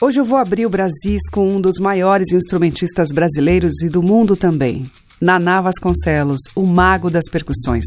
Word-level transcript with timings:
Hoje 0.00 0.20
eu 0.20 0.24
vou 0.24 0.38
abrir 0.38 0.64
o 0.64 0.70
Brasis 0.70 1.22
com 1.32 1.48
um 1.48 1.60
dos 1.60 1.80
maiores 1.80 2.32
instrumentistas 2.32 3.08
brasileiros 3.12 3.82
e 3.82 3.88
do 3.88 4.00
mundo 4.00 4.36
também. 4.36 4.88
Naná 5.20 5.60
Vasconcelos, 5.60 6.38
o 6.54 6.62
mago 6.62 7.10
das 7.10 7.28
percussões. 7.28 7.84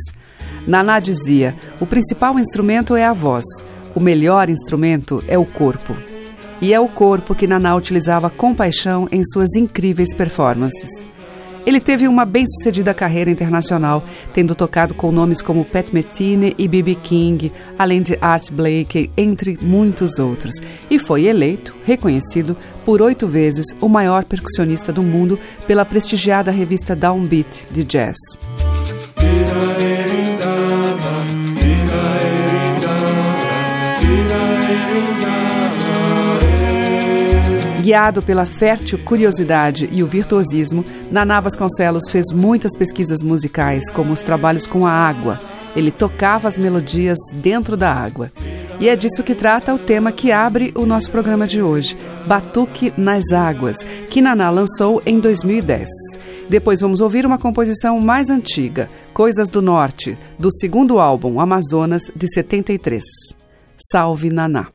Naná 0.68 1.00
dizia: 1.00 1.56
o 1.80 1.86
principal 1.86 2.38
instrumento 2.38 2.98
é 2.98 3.06
a 3.06 3.14
voz, 3.14 3.46
o 3.96 4.02
melhor 4.02 4.50
instrumento 4.50 5.24
é 5.26 5.38
o 5.38 5.46
corpo. 5.46 5.96
E 6.62 6.74
é 6.74 6.80
o 6.82 6.90
corpo 6.90 7.34
que 7.34 7.48
Naná 7.48 7.78
utilizava 7.78 8.30
com 8.30 8.54
paixão 8.54 9.08
em 9.10 9.24
suas 9.24 9.56
incríveis 9.56 10.14
performances. 10.14 11.06
Ele 11.66 11.80
teve 11.80 12.08
uma 12.08 12.26
bem-sucedida 12.26 12.94
carreira 12.94 13.30
internacional, 13.30 14.04
tendo 14.34 14.56
tocado 14.56 14.94
com 14.94 15.12
nomes 15.12 15.42
como 15.42 15.66
Pat 15.66 15.92
Metheny 15.92 16.54
e 16.58 16.68
B.B. 16.68 16.96
King, 16.96 17.52
além 17.78 18.02
de 18.02 18.18
Art 18.20 18.52
Blakey, 18.52 19.12
entre 19.16 19.58
muitos 19.62 20.18
outros, 20.20 20.56
e 20.90 20.98
foi 20.98 21.26
eleito, 21.26 21.76
reconhecido, 21.84 22.58
por 22.84 23.02
oito 23.02 23.28
vezes 23.28 23.66
o 23.80 23.88
maior 23.88 24.26
percussionista 24.26 24.92
do 24.92 25.04
mundo 25.04 25.40
pela 25.68 25.86
prestigiada 25.86 26.52
revista 26.52 26.96
Downbeat 26.96 27.68
de 27.72 27.84
jazz. 27.84 28.18
Guiado 37.82 38.22
pela 38.22 38.46
fértil 38.46 39.00
curiosidade 39.00 39.90
e 39.92 40.04
o 40.04 40.08
virtuosismo, 40.08 40.86
Naná 41.10 41.40
Vasconcelos 41.40 42.12
fez 42.12 42.28
muitas 42.32 42.78
pesquisas 42.78 43.24
musicais, 43.24 43.90
como 43.90 44.14
os 44.14 44.22
trabalhos 44.22 44.68
com 44.68 44.86
a 44.86 44.92
água. 44.92 45.40
Ele 45.76 45.90
tocava 45.90 46.48
as 46.48 46.60
melodias 46.60 47.18
dentro 47.34 47.76
da 47.76 47.92
água. 47.92 48.32
E 48.80 48.88
é 48.88 48.96
disso 48.96 49.24
que 49.24 49.34
trata 49.34 49.74
o 49.74 49.80
tema 49.80 50.12
que 50.12 50.32
abre 50.32 50.72
o 50.76 50.86
nosso 50.86 51.10
programa 51.10 51.48
de 51.48 51.60
hoje, 51.60 51.98
Batuque 52.28 52.94
nas 52.96 53.32
Águas, 53.34 53.78
que 54.12 54.22
Naná 54.22 54.52
lançou 54.52 55.02
em 55.04 55.20
2010. 55.20 55.88
Depois 56.48 56.80
vamos 56.80 57.00
ouvir 57.00 57.26
uma 57.26 57.40
composição 57.40 58.00
mais 58.00 58.30
antiga, 58.30 58.90
Coisas 59.12 59.50
do 59.50 59.62
Norte, 59.62 60.16
do 60.38 60.52
segundo 60.52 61.00
álbum 61.00 61.40
Amazonas, 61.40 62.12
de 62.16 62.32
73. 62.32 63.04
Salve 63.92 64.30
Naná. 64.30 64.68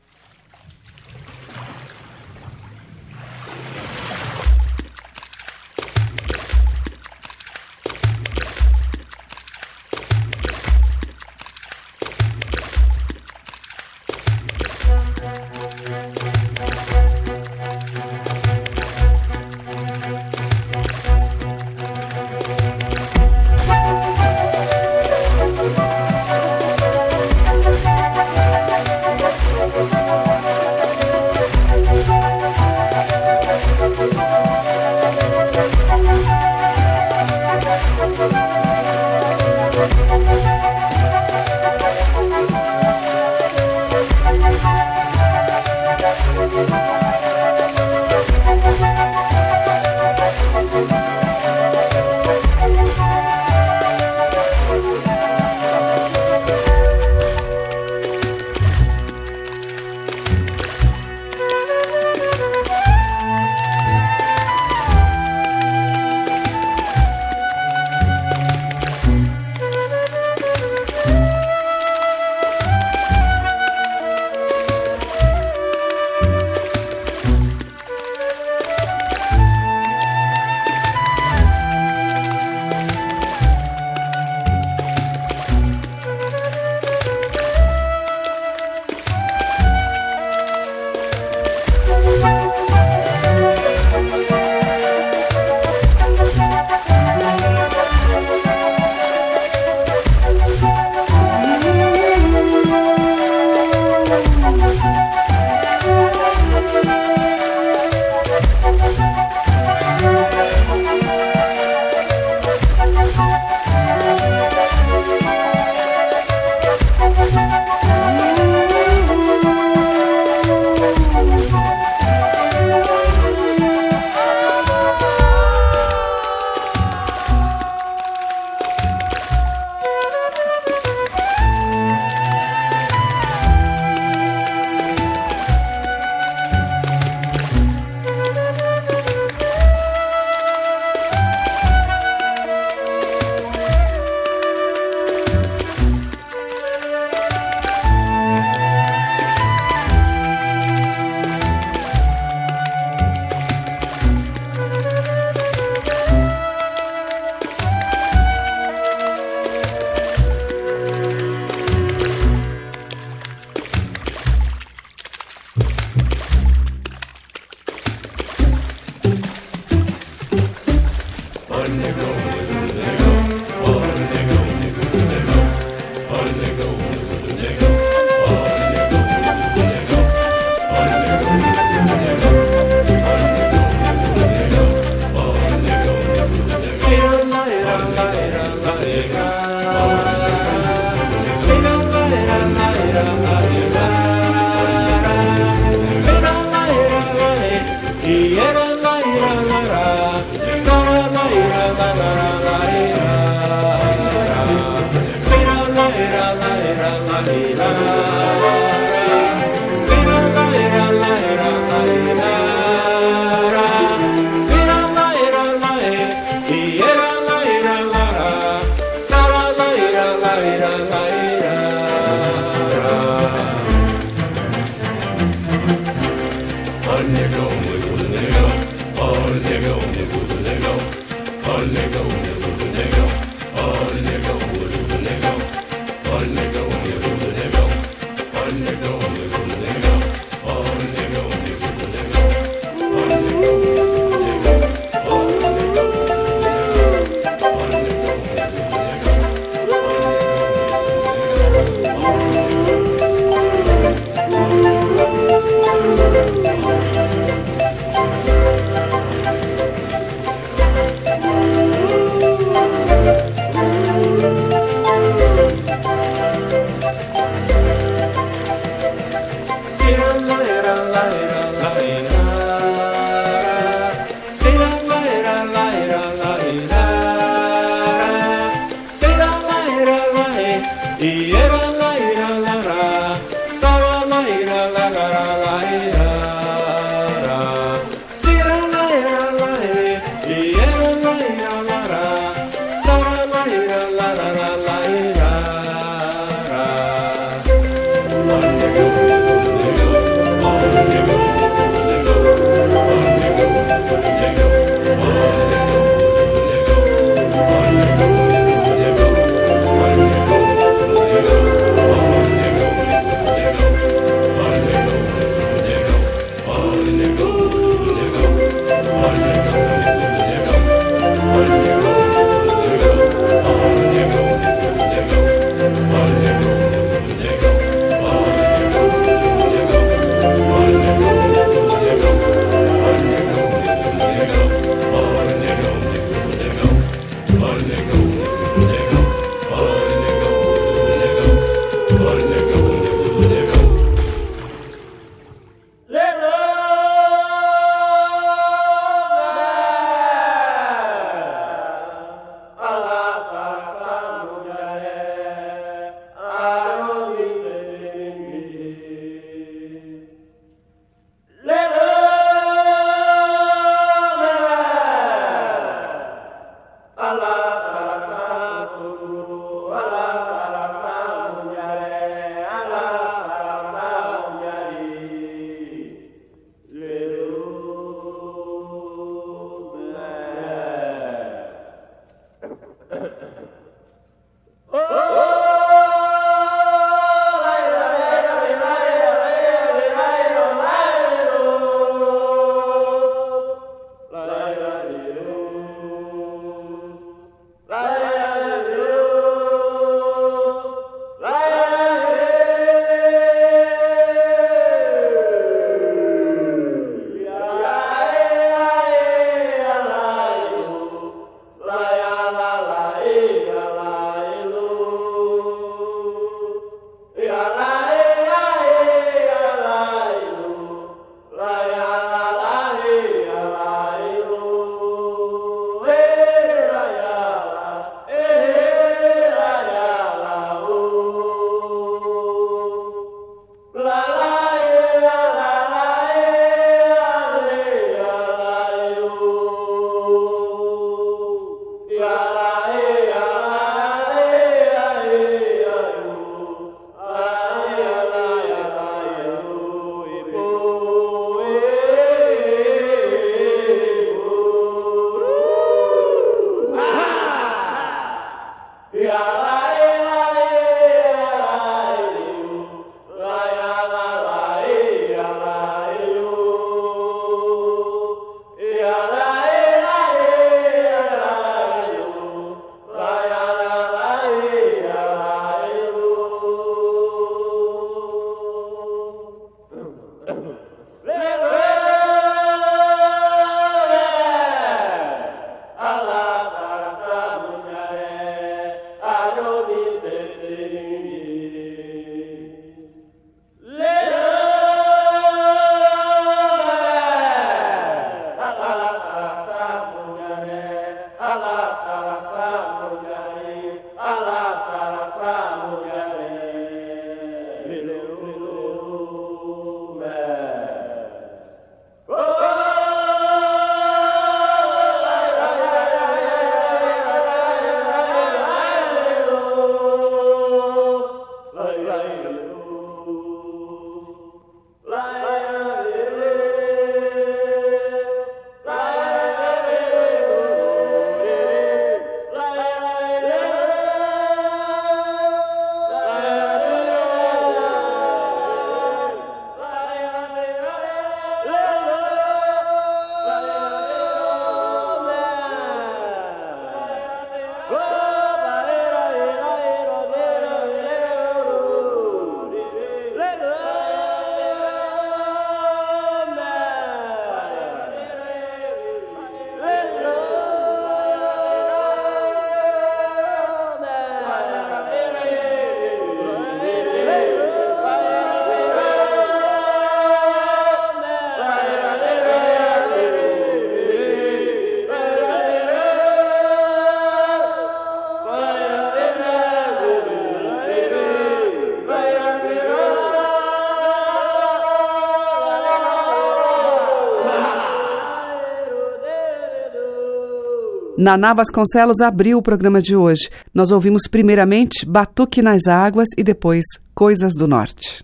Naná 590.97 591.31
Vasconcelos 591.31 592.01
abriu 592.01 592.39
o 592.39 592.41
programa 592.41 592.81
de 592.81 592.95
hoje. 592.95 593.29
Nós 593.53 593.71
ouvimos 593.71 594.07
primeiramente 594.09 594.83
Batuque 594.83 595.43
nas 595.43 595.67
Águas 595.67 596.07
e 596.17 596.23
depois 596.23 596.65
Coisas 596.95 597.33
do 597.37 597.47
Norte. 597.47 598.03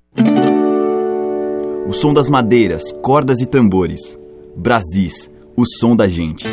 O 1.88 1.92
som 1.92 2.14
das 2.14 2.30
madeiras, 2.30 2.84
cordas 3.02 3.42
e 3.42 3.48
tambores. 3.48 4.20
Brasis, 4.56 5.28
o 5.58 5.66
som 5.66 5.96
da 5.96 6.08
gente. 6.08 6.46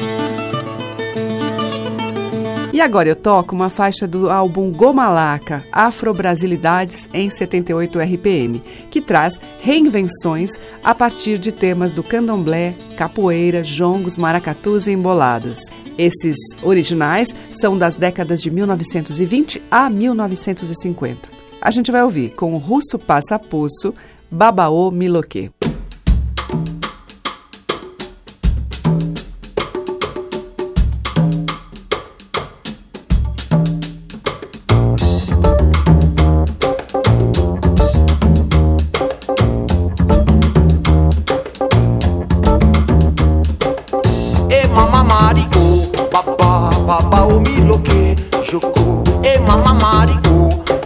E 2.73 2.81
agora 2.81 3.11
eu 3.11 3.17
toco 3.17 3.55
uma 3.55 3.69
faixa 3.69 4.09
do 4.09 4.31
álbum 4.31 4.73
Gomalaca, 4.73 5.63
Afro-Brasilidades 5.71 7.07
em 7.13 7.29
78 7.29 7.99
RPM, 7.99 8.63
que 8.91 9.03
traz 9.03 9.39
reinvenções 9.61 10.53
a 10.83 10.95
partir 10.95 11.39
de 11.39 11.53
temas 11.53 11.93
do 11.93 12.03
candomblé, 12.03 12.75
capoeira, 12.97 13.63
jongos, 13.63 14.17
maracatus 14.17 14.87
e 14.87 14.93
emboladas. 14.93 15.59
Esses 16.01 16.39
originais 16.63 17.37
são 17.51 17.77
das 17.77 17.95
décadas 17.95 18.41
de 18.41 18.51
1920 18.51 19.63
a 19.71 19.91
1950. 19.91 21.29
A 21.61 21.71
gente 21.71 21.93
vai 21.93 22.03
ouvir 22.03 22.31
com 22.31 22.55
o 22.55 22.57
russo 22.57 22.99
Passapuço, 22.99 23.95
Babaô 24.31 24.91
Miloquê. 24.91 25.51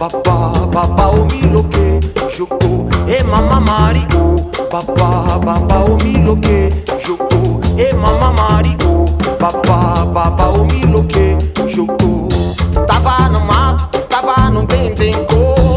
papá, 0.09 0.67
papá, 0.71 1.07
o 1.07 1.25
miloque, 1.25 1.99
joko, 2.29 2.87
e 3.07 3.23
mama 3.23 3.59
mario. 3.59 4.51
papá, 4.69 5.39
papá, 5.43 5.79
o 5.79 5.97
miloque, 5.97 6.69
joko, 6.99 7.59
e 7.77 7.93
mama 7.93 8.31
mario. 8.31 9.05
papá, 9.39 10.05
papá, 10.13 10.49
o 10.49 10.65
miloque, 10.65 11.37
joko. 11.67 12.29
Tava 12.87 13.29
no 13.29 13.39
mato, 13.41 13.99
tava 14.01 14.49
no 14.51 14.65
dendengo. 14.67 15.74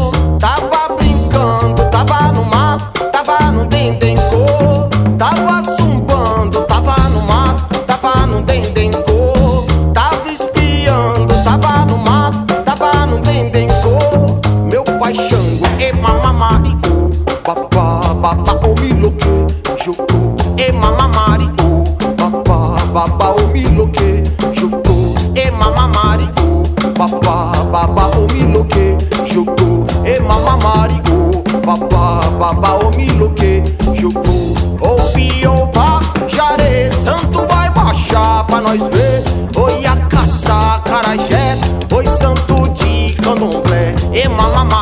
nós 38.61 38.81
ver. 38.87 39.23
Oi, 39.55 39.85
a 39.85 39.95
caça, 40.07 40.81
carajé, 40.85 41.57
oi, 41.93 42.07
santo 42.07 42.69
de 42.69 43.13
candomblé, 43.15 43.95
e 44.13 44.27
mamamá. 44.27 44.78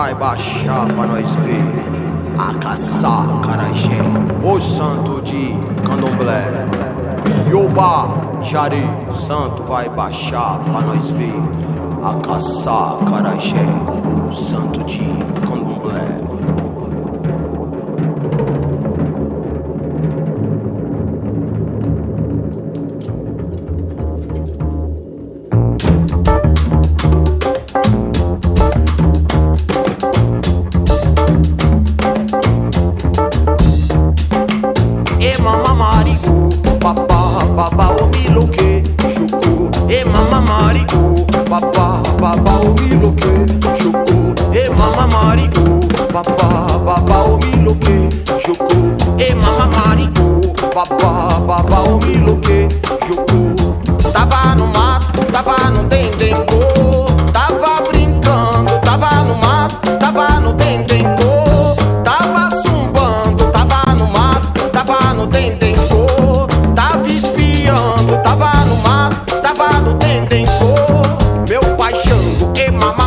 vai 0.00 0.14
baixar 0.14 0.86
pra 0.86 1.06
nós 1.06 1.30
ver. 1.36 1.62
A 2.38 2.54
caçar 2.54 3.38
carajé, 3.42 4.00
o 4.42 4.58
santo 4.58 5.20
de 5.20 5.54
candomblé. 5.86 6.42
Iobá, 7.46 8.08
Jari, 8.40 8.82
santo 9.26 9.62
vai 9.64 9.90
baixar 9.90 10.58
pra 10.60 10.80
nós 10.80 11.10
ver. 11.10 11.34
A 12.02 12.14
caçar 12.14 12.96
carajé, 13.10 13.66
o 14.26 14.32
santo 14.32 14.82
de 14.84 15.39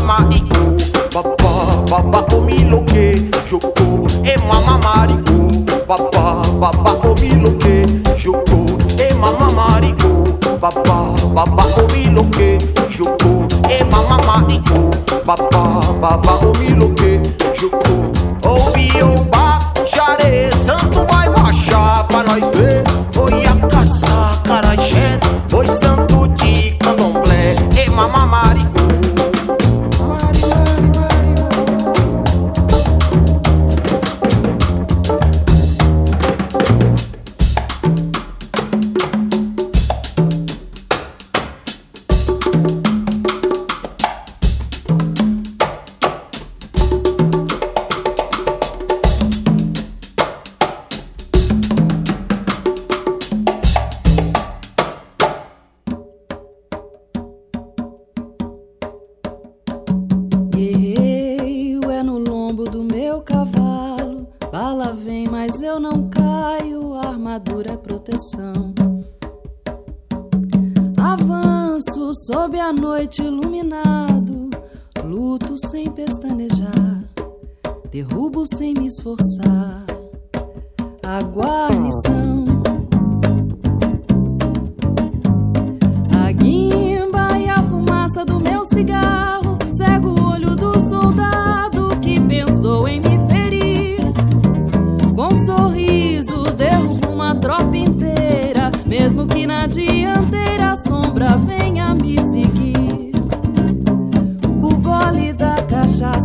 mama 0.05 0.27
Iko, 0.31 0.77
Baba, 1.13 1.85
Baba 1.89 2.25
Omiloke, 2.35 3.31
Joko, 3.49 4.07
et 4.25 4.37
mama 4.47 4.79
Mariko, 4.83 5.65
Baba, 5.87 6.43
Baba 6.59 6.91
Omiloke, 7.07 7.85
Joko, 8.17 8.65
et 8.99 9.13
mama 9.15 9.49
Mariko, 9.55 10.25
Baba, 10.59 11.15
Baba 11.33 11.63
Omiloke, 11.81 12.57
Joko, 12.89 13.47
et 13.69 13.83
mama 13.85 14.17
Mariko, 14.25 14.91
Baba, 15.25 15.81
Baba 16.01 16.39
Omiloke. 16.47 16.92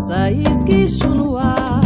Cachaça 0.08 0.30
esguicho 0.30 1.08
no 1.08 1.36
ar, 1.36 1.82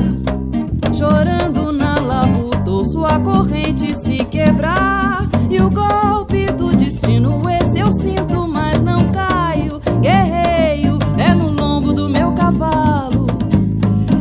chorando 0.95 1.73
na 1.73 1.99
labuta, 2.01 2.85
sua 2.85 3.19
corrente 3.21 3.95
se 3.95 4.25
quebrar 4.25 5.29
e 5.51 5.61
o 5.61 5.69
golpe 5.69 6.47
do 6.53 6.75
destino 6.77 7.43
esse 7.51 7.81
eu 7.81 7.91
sinto, 7.91 8.47
mas 8.47 8.81
não 8.81 9.09
caio. 9.09 9.81
Guerreio 10.01 10.99
é 11.19 11.35
no 11.35 11.51
lombo 11.51 11.93
do 11.93 12.09
meu 12.09 12.33
cavalo. 12.33 13.27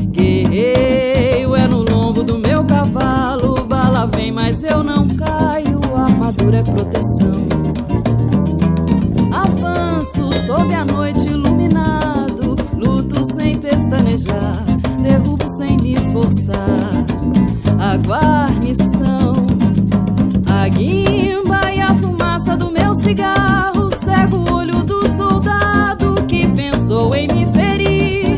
Guerreio 0.09 1.55
é 1.55 1.67
no 1.67 1.83
lombo 1.83 2.23
do 2.23 2.37
meu 2.37 2.63
cavalo. 2.65 3.65
Bala 3.65 4.07
vem, 4.07 4.31
mas 4.31 4.63
eu 4.63 4.83
não 4.83 5.07
caio. 5.07 5.79
A 5.95 6.03
armadura 6.03 6.57
é 6.57 6.63
proteção. 6.63 7.30
Guarnição. 18.11 19.33
A 20.45 20.67
guimba 20.67 21.71
e 21.73 21.79
a 21.79 21.95
fumaça 21.95 22.57
do 22.57 22.69
meu 22.69 22.93
cigarro. 22.93 23.89
Cego 24.03 24.37
o 24.37 24.53
olho 24.53 24.83
do 24.83 25.07
soldado 25.15 26.15
que 26.27 26.45
pensou 26.49 27.15
em 27.15 27.27
me 27.27 27.45
ferir. 27.47 28.37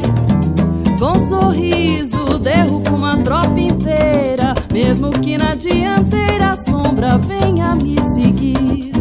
Com 0.99 1.15
sorriso 1.27 2.37
derrubo 2.37 2.95
uma 2.95 3.17
tropa 3.17 3.59
inteira, 3.59 4.53
mesmo 4.71 5.09
que 5.11 5.39
na 5.39 5.55
dianteira 5.55 6.51
a 6.51 6.55
sombra 6.55 7.17
venha 7.17 7.73
me 7.73 7.99
seguir. 8.13 8.91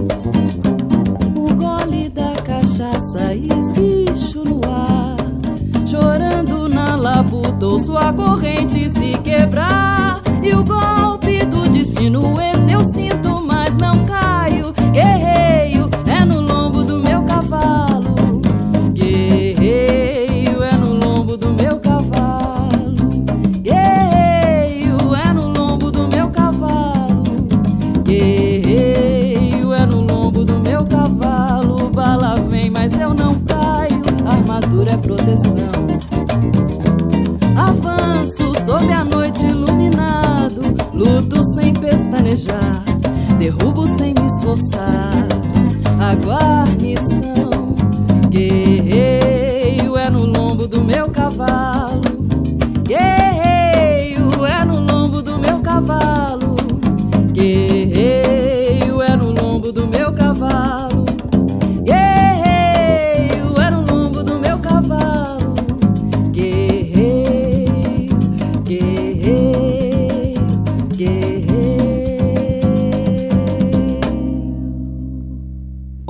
O 1.37 1.54
gole 1.54 2.08
da 2.08 2.32
cachaça 2.42 3.35
esguicho 3.35 4.42
no 4.42 4.62
ar, 4.64 5.16
chorando 5.87 6.66
na 6.66 6.96
labuta, 6.96 7.66
ouço 7.66 7.94
a 7.94 8.11
corrente 8.11 8.88
se 8.88 9.18
quebrar 9.18 10.12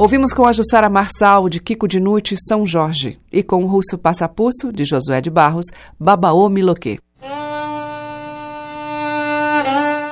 Ouvimos 0.02 0.32
com 0.32 0.44
a 0.44 0.52
Jussara 0.52 0.88
Marçal, 0.88 1.48
de 1.48 1.60
Kiko 1.60 1.86
Dinucci, 1.86 2.34
São 2.36 2.66
Jorge, 2.66 3.20
e 3.30 3.40
com 3.40 3.62
o 3.62 3.68
Russo 3.68 3.96
Passapuço, 3.96 4.72
de 4.72 4.84
Josué 4.84 5.20
de 5.20 5.30
Barros, 5.30 5.66
Babaô 5.96 6.48
Miloquê. 6.48 6.98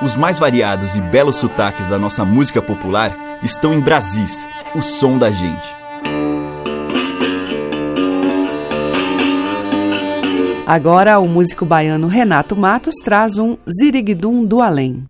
Os 0.01 0.15
mais 0.15 0.39
variados 0.39 0.95
e 0.95 1.01
belos 1.01 1.35
sotaques 1.35 1.89
da 1.89 1.99
nossa 1.99 2.23
música 2.23 2.61
popular 2.61 3.13
estão 3.43 3.73
em 3.73 3.81
Brasis, 3.81 4.47
o 4.73 4.81
som 4.81 5.17
da 5.17 5.29
gente. 5.29 5.75
Agora, 10.65 11.19
o 11.19 11.27
músico 11.27 11.65
baiano 11.65 12.07
Renato 12.07 12.55
Matos 12.55 12.95
traz 13.03 13.37
um 13.37 13.57
Ziriguidum 13.69 14.45
do 14.45 14.61
Além. 14.61 15.05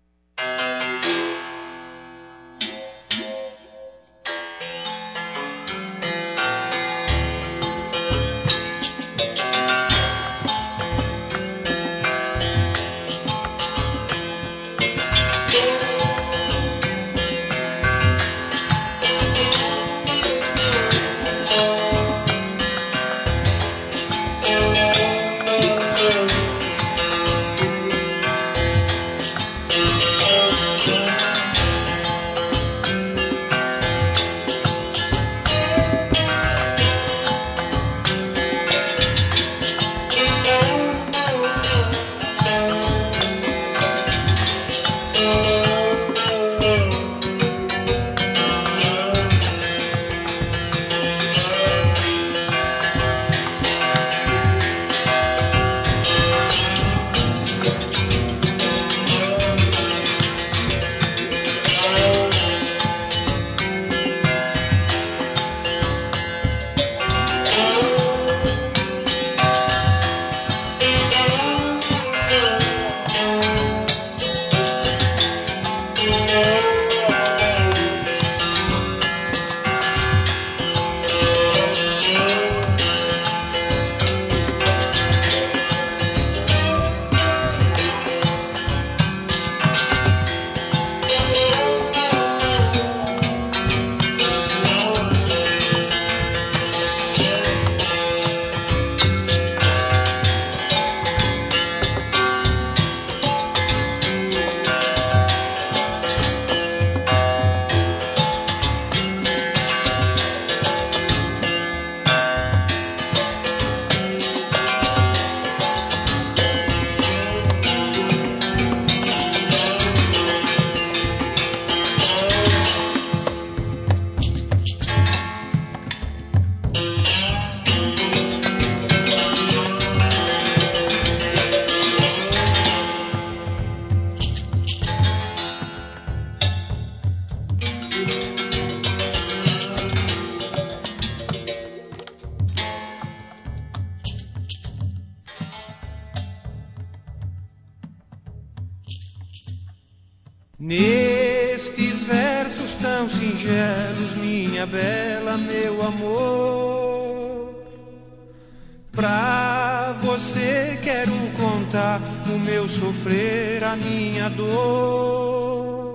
O 162.28 162.38
meu 162.38 162.68
sofrer, 162.68 163.64
a 163.64 163.76
minha 163.76 164.28
dor. 164.30 165.92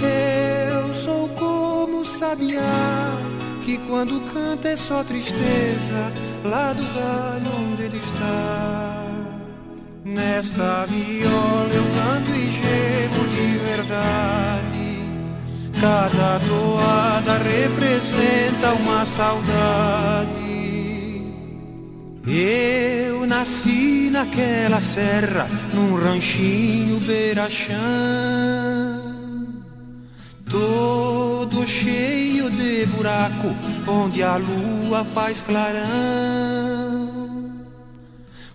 Eu 0.00 0.94
sou 0.94 1.28
como 1.30 2.04
sabiá 2.04 3.16
que 3.64 3.78
quando 3.88 4.20
canta 4.32 4.68
é 4.68 4.76
só 4.76 5.02
tristeza 5.02 6.12
lá 6.44 6.72
do 6.72 6.82
galho 6.94 7.72
onde 7.72 7.82
ele 7.82 7.98
está. 7.98 9.06
Nesta 10.04 10.86
viola 10.86 11.68
eu 11.74 11.84
canto 11.94 12.30
e 12.30 12.48
gemo 12.50 13.28
de 13.28 13.58
verdade. 13.58 14.86
Cada 15.80 16.40
toada 16.46 17.38
representa 17.38 18.72
uma 18.80 19.04
saudade. 19.04 20.45
Eu 22.26 23.24
nasci 23.24 24.10
naquela 24.10 24.80
serra, 24.80 25.46
num 25.72 25.94
ranchinho 25.94 26.98
beira-chão, 26.98 27.76
todo 30.50 31.64
cheio 31.68 32.50
de 32.50 32.86
buraco, 32.86 33.54
onde 33.86 34.24
a 34.24 34.38
lua 34.38 35.04
faz 35.04 35.40
clarão. 35.40 35.76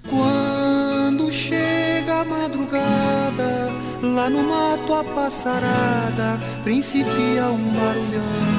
Quando 0.10 1.32
chega 1.32 2.22
a 2.22 2.26
madrugada, 2.26 3.72
lá 4.02 4.30
no 4.30 4.44
mato 4.44 4.94
a 4.96 5.04
passarada 5.16 6.38
principia 6.66 7.46
um 7.46 7.72
barulhão. 7.72 8.52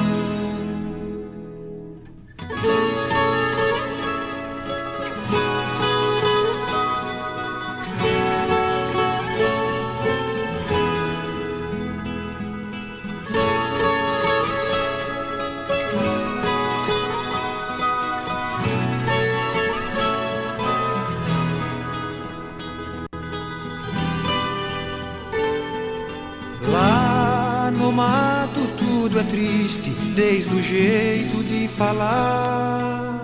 Triste, 29.29 29.89
desde 30.15 30.53
o 30.53 30.61
jeito 30.61 31.43
de 31.43 31.67
falar. 31.67 33.21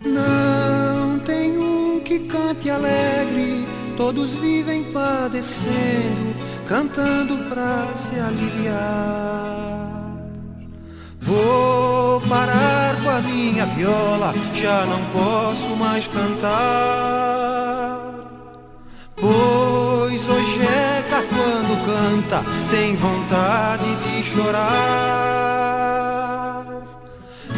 Não 0.04 1.18
tem 1.20 1.56
um 1.58 2.00
que 2.00 2.18
cante 2.20 2.68
alegre, 2.70 3.66
todos 3.96 4.34
vivem 4.36 4.84
padecendo, 4.92 6.34
cantando 6.66 7.36
pra 7.48 7.86
se 7.94 8.18
aliviar. 8.18 9.69
Minha 13.60 13.66
viola, 13.66 14.34
já 14.54 14.86
não 14.86 15.02
posso 15.12 15.76
mais 15.76 16.06
cantar. 16.08 16.50
Pois 19.16 20.28
hoje 20.28 20.60
é 20.62 21.00
quando 21.28 21.76
canta, 21.84 22.42
tem 22.70 22.96
vontade 22.96 23.94
de 23.96 24.22
chorar. 24.22 24.70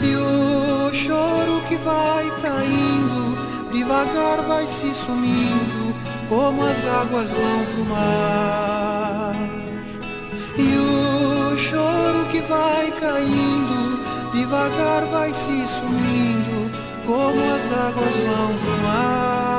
E 0.02 0.16
o 0.16 0.92
choro 0.92 1.62
que 1.68 1.76
vai 1.76 2.28
caindo, 2.42 3.38
devagar 3.70 4.42
vai 4.48 4.66
se 4.66 4.92
sumindo, 4.92 5.94
como 6.28 6.64
as 6.64 6.84
águas 6.84 7.30
vão 7.30 7.64
pro 7.74 7.84
mar. 7.84 9.36
E 10.58 10.76
o 10.76 11.56
choro 11.56 12.26
que 12.32 12.40
vai 12.40 12.90
caindo, 12.90 13.81
devagar 14.32 15.04
vai 15.06 15.32
se 15.32 15.66
sumindo, 15.66 16.70
como 17.06 17.54
as 17.54 17.72
águas 17.72 18.16
vão 18.16 18.54
pro 18.56 18.86
mar. 18.86 19.51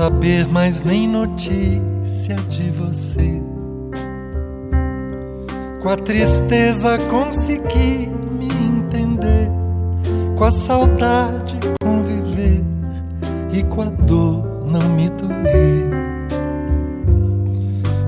Saber 0.00 0.48
mais 0.48 0.80
nem 0.80 1.06
notícia 1.06 2.34
de 2.48 2.70
você. 2.70 3.42
Com 5.82 5.90
a 5.90 5.96
tristeza 5.96 6.96
consegui 7.10 8.08
me 8.30 8.46
entender. 8.46 9.50
Com 10.38 10.44
a 10.44 10.50
saudade 10.50 11.58
conviver. 11.82 12.64
E 13.52 13.62
com 13.64 13.82
a 13.82 13.90
dor 13.90 14.64
não 14.66 14.88
me 14.88 15.10
doer. 15.10 15.90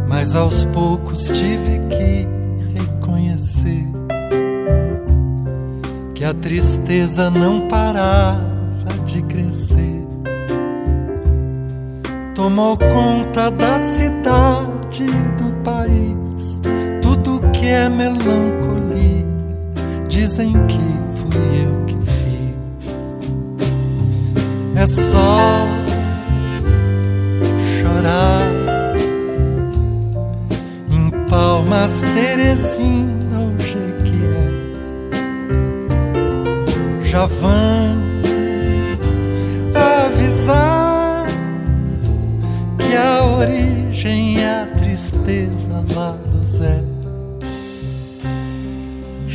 Mas 0.09 0.35
aos 0.35 0.64
poucos 0.64 1.26
tive 1.26 1.78
que 1.90 2.26
reconhecer 2.81 3.85
que 6.14 6.24
a 6.24 6.33
tristeza 6.33 7.28
não 7.28 7.68
parava 7.68 8.52
Tomou 12.35 12.79
conta 12.79 13.51
da 13.51 13.79
cidade 13.79 15.05
do 15.37 15.53
país, 15.62 16.62
tudo 17.03 17.40
que 17.51 17.66
é 17.66 17.90
melancolia, 17.90 19.27
dizem 20.09 20.53
que 20.66 20.81
fui 21.12 21.37
eu 21.62 21.85
que 21.85 21.97
fiz. 22.11 23.21
É 24.77 24.87
só 24.87 25.66
chorar. 27.79 28.42
Em 30.90 31.11
Palmas, 31.29 32.03
Terezinha, 32.14 33.40
o 33.40 33.59
Jequié 33.61 34.49
já 37.03 37.27
vão 37.27 38.02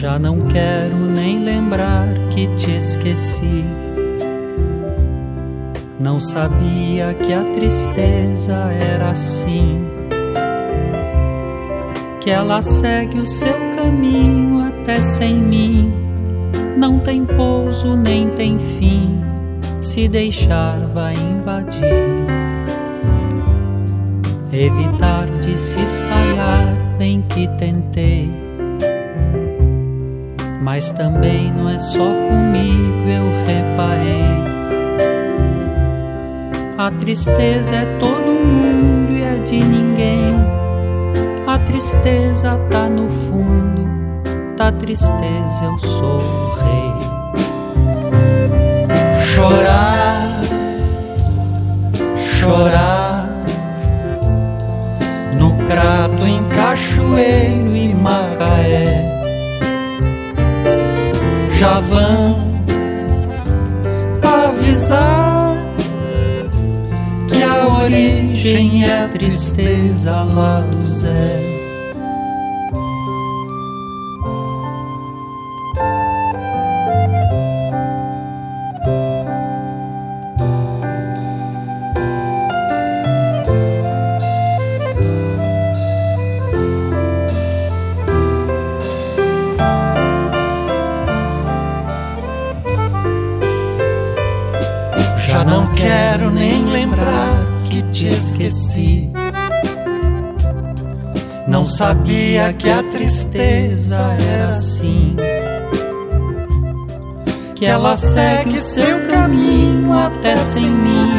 Já 0.08 0.18
não 0.18 0.40
quero 0.40 0.96
nem 0.96 1.44
lembrar 1.44 2.08
que 2.30 2.48
te 2.56 2.72
esqueci. 2.72 3.66
Não 6.00 6.18
sabia 6.18 7.14
que 7.14 7.34
a 7.34 7.44
tristeza 7.52 8.56
era 8.72 9.12
assim. 9.12 9.86
Que 12.22 12.30
ela 12.30 12.62
segue 12.62 13.20
o 13.20 13.26
seu 13.26 13.54
caminho 13.76 14.66
até 14.66 15.02
sem 15.02 15.36
mim. 15.36 15.94
Não 16.78 17.00
tem 17.00 17.26
pouso 17.26 17.98
nem 17.98 18.30
tem 18.30 18.58
fim. 18.58 19.20
Se 19.82 20.08
deixar, 20.08 20.88
vai 20.88 21.16
invadir. 21.16 21.84
evitar 24.54 25.28
de 25.42 25.58
se 25.58 25.78
espalhar, 25.84 26.96
bem 26.98 27.22
que 27.28 27.46
tentei. 27.58 28.47
Mas 30.68 30.92
também 30.92 31.50
não 31.54 31.70
é 31.70 31.80
só 31.80 32.04
comigo, 32.04 33.10
eu 33.10 33.24
reparei. 33.48 34.28
A 36.78 36.92
tristeza 36.92 37.74
é 37.74 37.86
todo 38.02 38.20
mundo 38.20 39.14
e 39.14 39.24
é 39.24 39.38
de 39.46 39.64
ninguém. 39.64 40.36
A 41.48 41.58
tristeza 41.60 42.60
tá 42.70 42.90
no 42.90 43.10
fundo, 43.10 43.90
da 44.58 44.70
tristeza 44.74 45.64
eu 45.64 45.80
sou 45.80 46.18
o 46.18 46.56
rei. 46.56 46.92
Chorar, 49.26 50.42
chorar 52.38 53.30
no 55.40 55.54
crato, 55.66 56.28
em 56.28 56.44
Cachoeiro 56.50 57.74
e 57.74 57.94
Macaé. 57.94 58.97
Já 61.68 61.82
vão 61.82 62.64
avisar 64.24 65.54
que 67.28 67.44
a 67.44 67.68
origem 67.84 68.86
é 68.86 69.04
a 69.04 69.08
tristeza 69.10 70.14
lá 70.24 70.62
do 70.62 70.88
Zé. 70.88 71.47
Sabia 101.78 102.52
que 102.54 102.72
a 102.72 102.82
tristeza 102.82 103.98
era 104.20 104.50
assim. 104.50 105.16
Que 107.54 107.68
ela 107.68 107.96
segue 107.96 108.58
seu 108.58 109.06
caminho 109.08 109.94
até 109.94 110.36
sem 110.38 110.68
mim. 110.68 111.12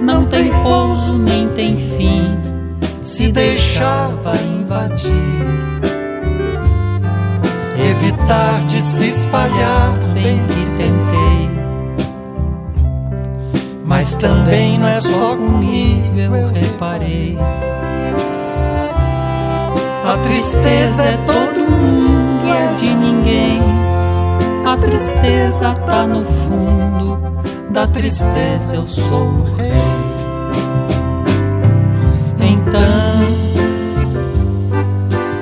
Não 0.00 0.26
tem 0.26 0.52
pouso 0.62 1.18
nem 1.18 1.48
tem 1.48 1.76
fim. 1.76 2.38
Se 3.02 3.26
deixava 3.32 4.36
invadir. 4.36 5.10
Evitar 7.76 8.64
de 8.66 8.80
se 8.80 9.08
espalhar, 9.08 9.92
bem 10.14 10.38
que 10.46 10.76
tentei 10.76 11.58
mas 13.84 14.14
também 14.16 14.78
não 14.78 14.86
é 14.86 14.94
só 15.00 15.34
comigo, 15.34 16.20
eu 16.20 16.48
reparei. 16.48 17.38
A 20.08 20.16
tristeza 20.26 21.02
é 21.02 21.16
todo 21.26 21.60
mundo, 21.70 22.48
é 22.48 22.74
de 22.76 22.94
ninguém. 22.94 23.60
A 24.66 24.74
tristeza 24.78 25.74
tá 25.86 26.06
no 26.06 26.24
fundo, 26.24 27.18
da 27.68 27.86
tristeza 27.86 28.76
eu 28.76 28.86
sou 28.86 29.20
o 29.20 29.44
rei. 29.56 29.70
Então, 32.40 32.80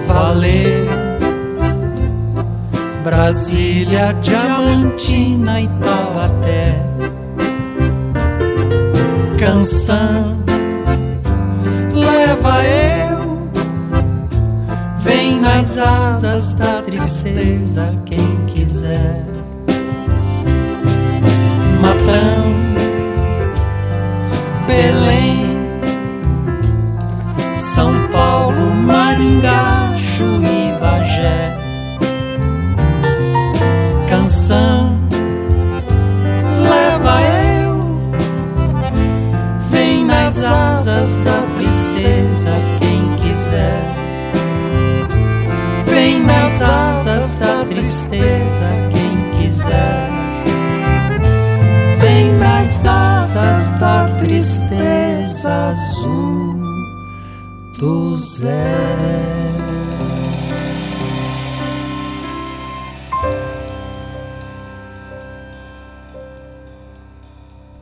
valeu. 0.09 0.87
Brasília, 3.05 4.13
Diamantina 4.21 5.61
e 5.61 5.69
Taubaté 5.69 6.87
canção 9.39 10.46
nas 15.77 16.25
asas 16.25 16.55
da 16.55 16.81
tristeza 16.81 17.95
quem 18.07 18.47
quiser. 18.47 19.16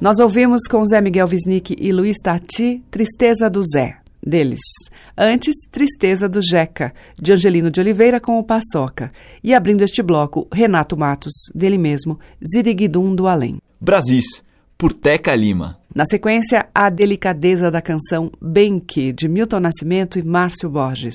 Nós 0.04 0.18
ouvimos 0.18 0.66
com 0.70 0.84
Zé 0.84 1.00
Miguel 1.00 1.26
Wisnik 1.26 1.74
e 1.80 1.90
Luiz 1.90 2.18
Tati 2.22 2.84
Tristeza 2.90 3.48
do 3.48 3.62
Zé, 3.62 3.96
deles. 4.22 4.60
Antes, 5.16 5.54
Tristeza 5.72 6.28
do 6.28 6.42
Jeca, 6.42 6.92
de 7.18 7.32
Angelino 7.32 7.70
de 7.70 7.80
Oliveira 7.80 8.20
com 8.20 8.38
o 8.38 8.44
Paçoca. 8.44 9.10
E 9.42 9.54
abrindo 9.54 9.80
este 9.80 10.02
bloco, 10.02 10.46
Renato 10.52 10.94
Matos, 10.94 11.32
dele 11.54 11.78
mesmo, 11.78 12.20
Ziriguidum 12.46 13.14
do 13.14 13.26
Além. 13.26 13.56
Brasis, 13.80 14.44
por 14.76 14.92
Teca 14.92 15.34
Lima. 15.34 15.78
Na 15.94 16.04
sequência, 16.04 16.68
a 16.74 16.90
delicadeza 16.90 17.70
da 17.70 17.80
canção 17.80 18.30
Bem 18.42 18.78
Que, 18.78 19.10
de 19.10 19.26
Milton 19.26 19.60
Nascimento 19.60 20.18
e 20.18 20.22
Márcio 20.22 20.68
Borges. 20.68 21.14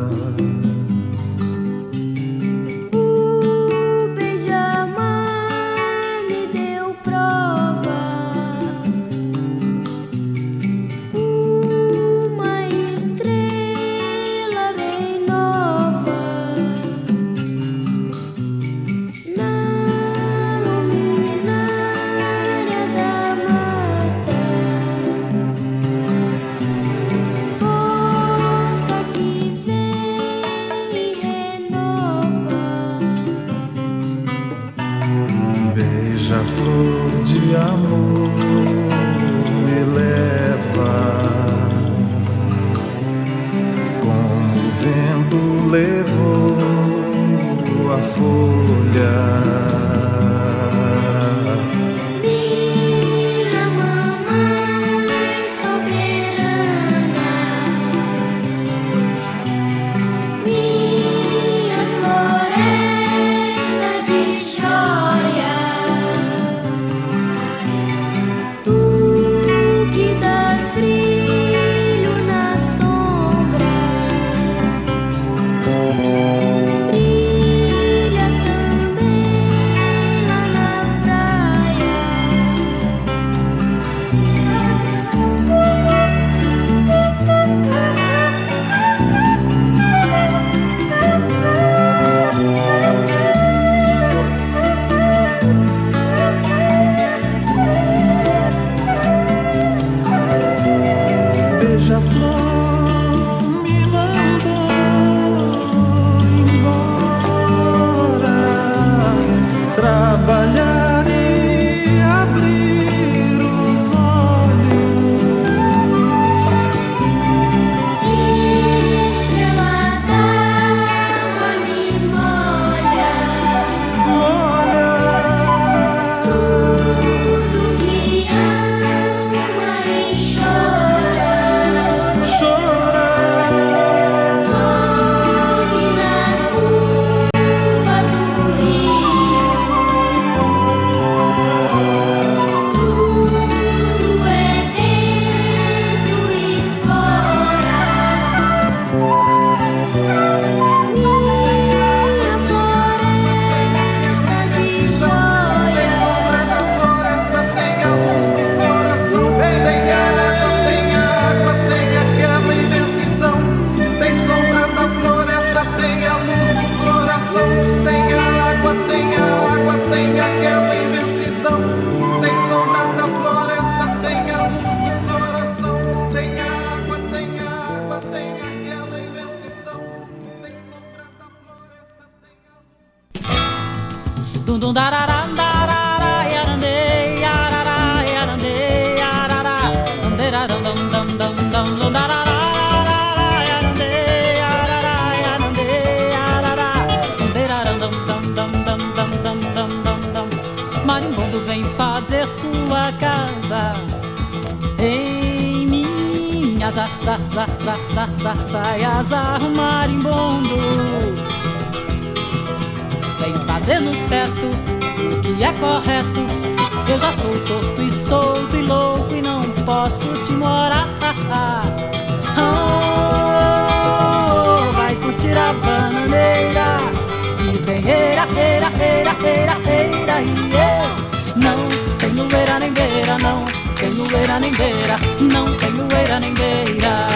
não 235.19 235.45
tenho 235.57 235.87
eira 235.97 236.19
nem 236.19 236.33
beira. 236.33 237.07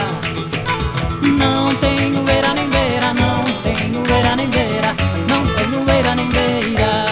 Não 1.38 1.74
tenho 1.76 2.30
eira 2.30 2.54
nem 2.54 2.70
beira, 2.70 3.14
não 3.14 3.44
tenho 3.64 4.04
eira 4.16 4.36
nem 4.36 4.48
beira, 4.48 4.96
não 5.30 5.46
tenho 5.56 5.90
eira 5.90 6.16
nem 6.16 6.30
beira. 6.30 7.06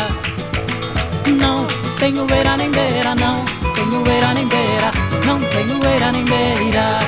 Não 1.37 1.67
tenho 1.99 2.27
eira 2.33 2.57
nem 2.57 2.71
beira, 2.71 3.15
não 3.15 3.45
tenho 3.75 4.03
eira 4.09 4.33
nem 4.33 4.47
beira, 4.47 4.91
não 5.25 5.39
tenho 5.39 5.85
eira 5.87 6.11
nem 6.11 6.25
beira. 6.25 6.99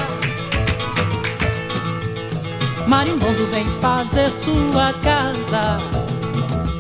Marimbondo 2.88 3.46
vem 3.52 3.66
fazer 3.82 4.30
sua 4.30 4.94
casa 5.02 5.80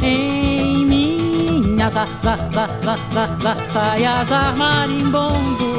em 0.03 0.85
minhas 0.85 1.93
saias 3.71 4.29
marimbondo. 4.57 5.74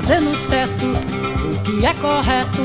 Fazer 0.00 0.20
no 0.20 0.36
teto 0.48 0.86
o 1.44 1.58
que 1.62 1.84
é 1.84 1.92
correto. 1.94 2.62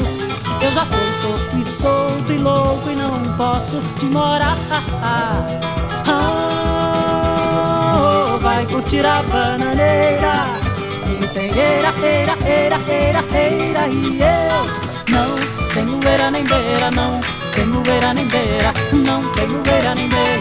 Eu 0.61 0.71
já 0.71 0.85
sou 0.85 0.99
torto 1.21 1.57
e 1.57 1.65
solto 1.65 2.31
e 2.31 2.37
louco 2.37 2.89
e 2.89 2.95
não 2.95 3.11
posso 3.35 3.81
te 3.99 4.05
morar. 4.05 4.55
Oh, 7.95 8.37
vai 8.39 8.65
curtir 8.67 9.05
a 9.05 9.23
bananeira. 9.23 10.45
E 11.07 11.27
tem 11.27 11.45
eira, 11.45 11.93
eira, 12.03 12.37
eira, 12.45 12.77
eira, 12.87 13.23
eira 13.33 13.87
e 13.87 14.19
eu 14.21 14.65
não 15.09 15.35
tenho 15.73 15.99
eira 16.07 16.31
nem 16.31 16.43
beira, 16.43 16.91
não 16.91 17.19
tenho 17.53 17.83
eira 17.91 18.13
nem 18.13 18.27
beira, 18.27 18.73
não 18.91 19.23
tenho 19.33 19.63
eira 19.73 19.95
nem 19.95 20.07
beira. 20.07 20.32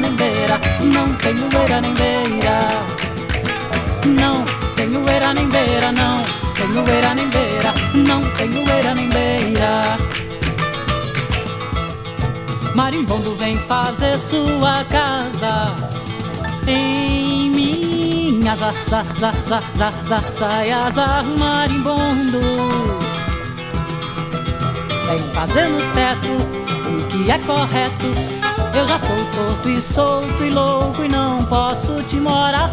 Nem 0.00 0.14
beira, 0.16 0.60
não 0.80 1.14
tenho 1.16 1.48
eira 1.60 1.80
nem 1.80 1.94
beira. 1.94 2.82
Não 4.06 4.44
tenho 4.74 5.08
eira 5.08 5.34
nem 5.34 5.48
beira, 5.48 5.92
não 5.92 6.24
tenho 6.54 6.88
eira 6.88 7.14
nem 7.14 7.28
beira, 7.28 7.74
não 7.94 8.22
tenho 8.36 8.70
eira 8.70 8.94
nem 8.94 9.08
beira. 9.08 9.98
Marimbondo 12.74 13.34
vem 13.36 13.56
fazer 13.58 14.18
sua 14.18 14.84
casa 14.84 15.74
em 16.66 17.50
minhas 17.50 18.58
za, 18.58 18.72
za, 18.88 19.02
za, 19.18 19.32
za, 19.46 19.60
za, 19.76 19.90
za, 20.08 20.20
saias 20.32 20.94
marimbondo. 21.38 22.40
Vem 25.06 25.18
fazer 25.18 25.68
no 25.68 25.80
teto 25.94 26.32
o 26.88 27.24
que 27.24 27.30
é 27.30 27.38
correto. 27.38 28.31
Eu 28.74 28.88
já 28.88 28.98
sou 28.98 29.24
torto 29.34 29.68
e 29.68 29.80
solto 29.80 30.44
e 30.44 30.50
louco 30.50 31.04
e 31.04 31.08
não 31.08 31.38
posso 31.44 31.94
te 32.08 32.16
morar. 32.16 32.70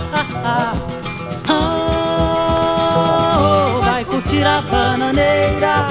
Oh, 1.49 3.82
vai 3.82 4.03
curtir 4.05 4.43
a 4.43 4.61
bananeira. 4.61 5.88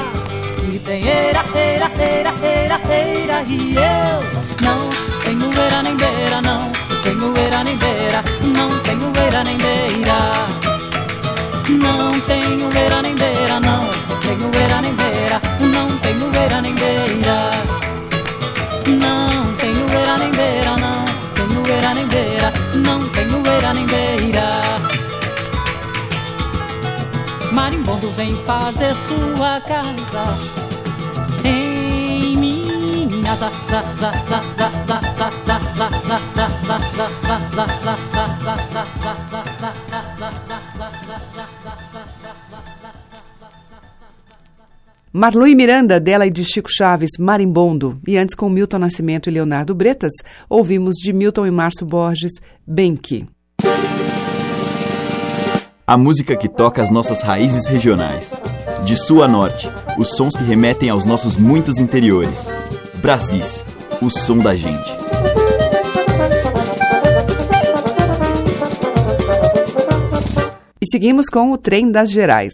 E 0.72 0.78
tem 0.78 1.06
eira, 1.06 1.44
eira, 1.54 1.90
eira, 1.98 2.32
eira, 2.42 2.80
eira 2.90 3.42
E 3.46 3.74
eu 3.74 4.22
não 4.60 4.90
tenho 5.24 5.50
eira 5.62 5.82
nem 5.82 5.96
beira, 5.96 6.40
não 6.42 6.70
tenho 7.02 7.36
eira 7.36 7.64
nem 7.64 7.76
beira, 7.76 8.22
não 8.42 8.68
tenho 8.80 9.12
eira 9.24 9.44
nem 9.44 9.56
beira. 9.56 10.18
Não 11.68 12.20
tenho 12.20 12.70
eira 12.76 13.02
nem 13.02 13.14
beira, 13.14 13.60
não 13.60 13.84
tenho 14.22 14.50
eira 14.54 14.80
nem 14.80 14.94
beira, 14.94 15.40
não 15.60 15.88
tenho 15.98 16.30
eira 16.34 16.60
nem 16.62 16.74
beira. 16.74 17.50
Não 18.86 19.54
tenho 19.56 19.77
poeira 23.48 23.72
nem 23.72 23.86
beira. 23.86 24.76
Marimbondo 27.52 28.10
vem 28.10 28.34
fazer 28.44 28.94
sua 29.06 29.60
casa 29.62 30.24
em 31.44 32.36
Minas. 32.36 33.40
Marlui 45.10 45.54
Miranda, 45.54 45.98
dela 45.98 46.26
e 46.26 46.30
de 46.30 46.44
Chico 46.44 46.68
Chaves, 46.70 47.12
Marimbondo. 47.18 47.98
E 48.06 48.16
antes, 48.18 48.34
com 48.34 48.50
Milton 48.50 48.78
Nascimento 48.78 49.28
e 49.28 49.32
Leonardo 49.32 49.74
Bretas, 49.74 50.12
ouvimos 50.48 50.96
de 50.96 51.12
Milton 51.12 51.46
e 51.46 51.50
Márcio 51.50 51.86
Borges, 51.86 52.32
Benque. 52.66 53.26
A 55.88 55.96
música 55.96 56.36
que 56.36 56.50
toca 56.50 56.82
as 56.82 56.90
nossas 56.90 57.22
raízes 57.22 57.66
regionais. 57.66 58.30
De 58.84 58.94
sul 58.94 59.22
a 59.22 59.26
norte, 59.26 59.70
os 59.96 60.10
sons 60.18 60.36
que 60.36 60.44
remetem 60.44 60.90
aos 60.90 61.06
nossos 61.06 61.38
muitos 61.38 61.78
interiores. 61.78 62.46
Brasis, 63.00 63.64
o 64.02 64.10
som 64.10 64.36
da 64.36 64.54
gente. 64.54 64.92
E 70.78 70.84
seguimos 70.92 71.30
com 71.30 71.52
o 71.52 71.56
Trem 71.56 71.90
das 71.90 72.10
Gerais. 72.10 72.52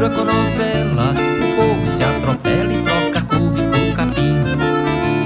Cultura 0.00 0.10
com 0.10 0.24
novela, 0.24 1.12
o 1.12 1.56
povo 1.56 1.90
se 1.90 2.02
atropela 2.02 2.72
e 2.72 2.78
troca 2.78 3.20
couve 3.20 3.60
por 3.64 3.94
capim. 3.94 4.44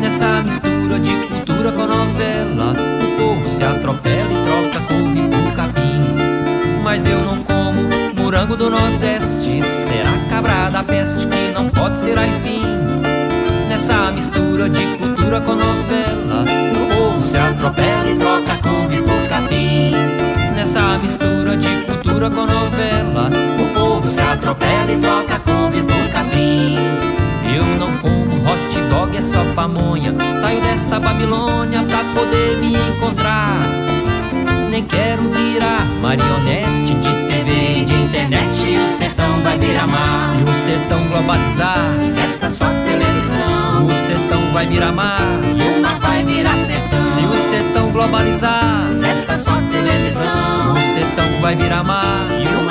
Nessa 0.00 0.42
mistura 0.42 0.98
de 0.98 1.12
cultura 1.28 1.70
com 1.70 1.86
novela, 1.86 2.74
o 3.04 3.16
povo 3.16 3.50
se 3.50 3.62
atropela 3.62 4.32
e 4.32 4.44
troca 4.44 4.84
couve 4.88 5.22
por 5.28 5.52
capim. 5.54 6.02
Mas 6.82 7.06
eu 7.06 7.20
não 7.20 7.44
como 7.44 7.82
morango 8.20 8.56
do 8.56 8.68
Nordeste. 8.68 9.62
Será 9.62 10.10
cabra 10.28 10.70
da 10.70 10.82
peste 10.82 11.24
que 11.28 11.52
não 11.54 11.68
pode 11.68 11.96
ser 11.96 12.18
aipim. 12.18 12.64
Nessa 13.68 14.10
mistura 14.10 14.68
de 14.68 14.84
cultura 14.96 15.40
com 15.40 15.54
novela, 15.54 16.44
o 16.72 16.96
povo 16.96 17.22
se 17.22 17.36
atropela 17.36 18.10
e 18.10 18.16
troca 18.16 18.56
couve 18.60 19.02
por 19.02 19.28
capim. 19.28 19.92
Nessa 20.56 20.98
mistura 20.98 21.56
de 21.56 21.68
cultura 21.84 22.28
com 22.28 22.46
novela, 22.46 23.43
atropela 24.34 24.92
e 24.92 24.98
troca 24.98 25.38
couve 25.40 25.82
por 25.82 26.08
capim. 26.12 26.76
Eu 27.56 27.64
não 27.78 27.96
como 27.98 28.42
hot 28.42 28.80
dog, 28.90 29.16
é 29.16 29.22
só 29.22 29.44
pamonha. 29.54 30.12
Saio 30.40 30.60
desta 30.60 30.98
Babilônia 30.98 31.82
pra 31.84 31.98
poder 32.14 32.58
me 32.58 32.74
encontrar. 32.74 33.62
Nem 34.70 34.84
quero 34.84 35.22
virar 35.30 35.84
marionete 36.02 36.94
de 36.94 37.10
TV 37.28 37.80
e 37.80 37.84
de 37.84 37.94
internet. 37.94 38.66
E 38.66 38.76
o 38.76 38.88
sertão 38.98 39.40
vai 39.42 39.58
virar 39.58 39.86
mar. 39.86 40.30
Se 40.30 40.50
o 40.50 40.54
sertão 40.64 41.08
globalizar, 41.08 41.96
resta 42.16 42.50
só 42.50 42.66
televisão. 42.66 43.86
O 43.86 43.90
sertão 44.06 44.52
vai 44.52 44.66
virar 44.66 44.92
mar. 44.92 45.20
E 45.56 45.78
o 45.78 45.82
mar 45.82 46.00
vai 46.00 46.24
virar 46.24 46.58
sertão. 46.58 46.98
Se 46.98 47.20
o 47.20 47.50
sertão 47.50 47.92
globalizar, 47.92 48.86
resta 49.00 49.38
só 49.38 49.52
televisão. 49.70 50.72
O 50.72 50.94
sertão 50.94 51.40
vai 51.40 51.54
virar 51.54 51.84
mar 51.84 52.26
e 52.40 52.48
o 52.48 52.63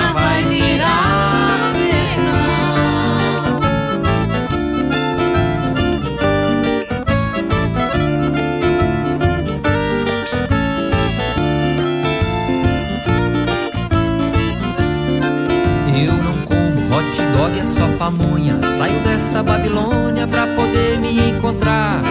dog, 17.54 17.60
é 17.60 17.66
só 17.66 17.88
pamonha. 17.98 18.60
Saio 18.78 19.00
desta 19.02 19.44
Babilônia 19.44 20.28
pra 20.28 20.48
poder 20.48 21.00
me 21.00 21.30
encontrar 21.30 22.02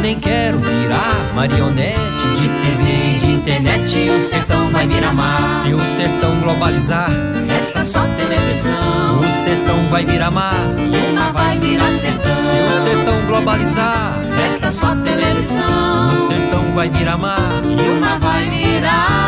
nem 0.00 0.18
quero 0.18 0.58
virar 0.58 1.32
marionete 1.32 2.28
de 2.34 2.48
TV, 2.48 3.18
de 3.20 3.30
internet. 3.30 4.10
O 4.10 4.20
sertão 4.20 4.68
vai 4.70 4.84
virar 4.84 5.12
mar. 5.12 5.62
Se 5.64 5.72
o 5.72 5.80
sertão 5.80 6.40
globalizar, 6.40 7.08
resta 7.46 7.84
só 7.84 8.00
televisão. 8.16 9.20
O 9.20 9.44
sertão 9.44 9.88
vai 9.90 10.04
virar 10.04 10.30
mar 10.32 10.54
mar 11.14 11.32
vai 11.32 11.58
virar 11.58 11.92
sertão. 11.92 12.34
Se 12.34 12.80
o 12.80 12.82
sertão 12.82 13.26
globalizar, 13.26 14.18
resta 14.36 14.70
só 14.72 14.94
televisão. 14.96 16.08
O 16.08 16.26
sertão 16.26 16.72
vai 16.74 16.88
virar 16.88 17.16
mar 17.16 17.62
mar 18.00 18.18
vai 18.18 18.50
virar 18.50 19.21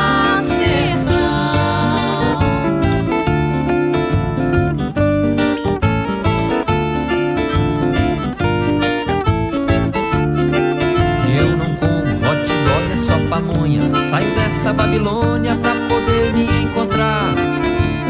Desta 14.65 14.83
Babilônia 14.83 15.55
pra 15.57 15.73
poder 15.73 16.33
me 16.33 16.47
encontrar. 16.63 17.35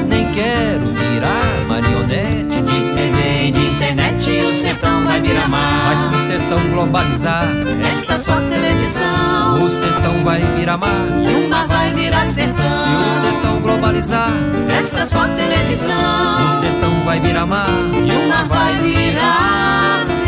Nem 0.06 0.30
quero 0.30 0.86
virar 0.86 1.66
marionete 1.68 2.62
de 2.62 2.80
TV, 2.94 3.50
de 3.50 3.60
internet. 3.60 4.30
O 4.30 4.52
sertão 4.62 5.04
vai 5.04 5.20
virar 5.20 5.48
mar. 5.48 5.86
Mas 5.88 5.98
se 5.98 6.14
o 6.14 6.26
sertão 6.28 6.70
globalizar, 6.70 7.48
resta 7.82 8.18
só 8.18 8.36
televisão. 8.36 9.64
O 9.64 9.68
sertão 9.68 10.22
vai 10.22 10.42
virar 10.56 10.76
mar. 10.76 11.08
E 11.28 11.44
o 11.44 11.48
mar 11.50 11.66
vai 11.66 11.92
virar 11.92 12.24
sertão. 12.24 12.64
Se 12.64 12.88
o 12.88 13.32
sertão 13.32 13.60
globalizar, 13.60 14.30
resta 14.68 15.06
só 15.06 15.26
televisão. 15.26 16.54
O 16.54 16.60
sertão 16.60 17.00
vai 17.04 17.18
virar 17.18 17.46
mar. 17.46 17.68
E 17.92 18.12
o 18.12 18.28
mar 18.28 18.46
vai 18.46 18.76
virar 18.76 20.02
sertão. 20.02 20.23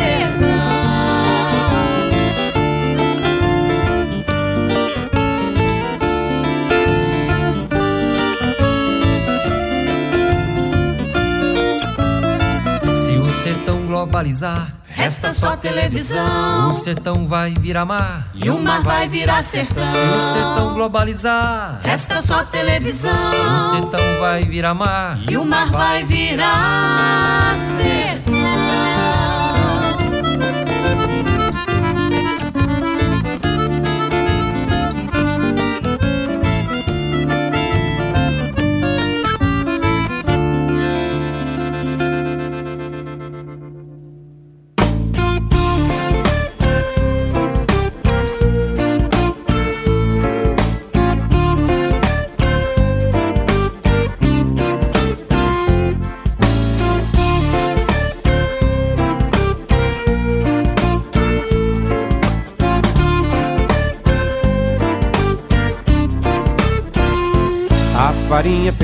Globalizar. 14.16 14.72
Resta 14.88 15.30
só 15.30 15.56
televisão. 15.56 16.68
O 16.68 16.72
sertão 16.72 17.26
vai 17.26 17.52
virar 17.52 17.84
mar. 17.84 18.28
E 18.34 18.48
o 18.48 18.58
mar 18.58 18.82
vai 18.82 19.08
virar 19.08 19.42
sertão. 19.42 19.84
Se 19.84 19.98
o 19.98 20.32
sertão 20.32 20.74
globalizar. 20.74 21.80
Resta 21.84 22.22
só 22.22 22.42
televisão. 22.44 23.12
O 23.12 23.70
sertão 23.70 24.20
vai 24.20 24.42
virar 24.42 24.72
mar. 24.72 25.18
E 25.28 25.36
o 25.36 25.44
mar 25.44 25.70
vai 25.70 26.02
virar 26.04 27.56
sertão. 27.58 27.95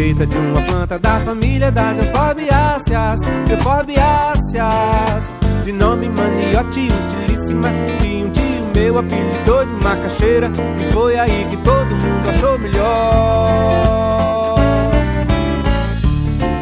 Feita 0.03 0.26
de 0.26 0.36
uma 0.36 0.61
planta 0.62 0.98
da 0.98 1.20
família 1.20 1.70
das 1.70 1.96
euforbiáceas, 1.96 3.20
euforbiáceas, 3.48 5.32
de 5.64 5.70
nome 5.70 6.09
maniote 6.09 6.88
utilíssima, 6.90 7.68
que 8.00 8.24
um 8.24 8.30
tio 8.30 8.66
meu 8.74 8.98
apelidou 8.98 9.64
de 9.64 9.84
macaxeira, 9.84 10.50
e 10.76 10.92
foi 10.92 11.16
aí 11.16 11.46
que 11.48 11.57
todo 11.59 11.94
mundo 11.94 12.28
achou 12.28 12.59
melhor. 12.59 14.57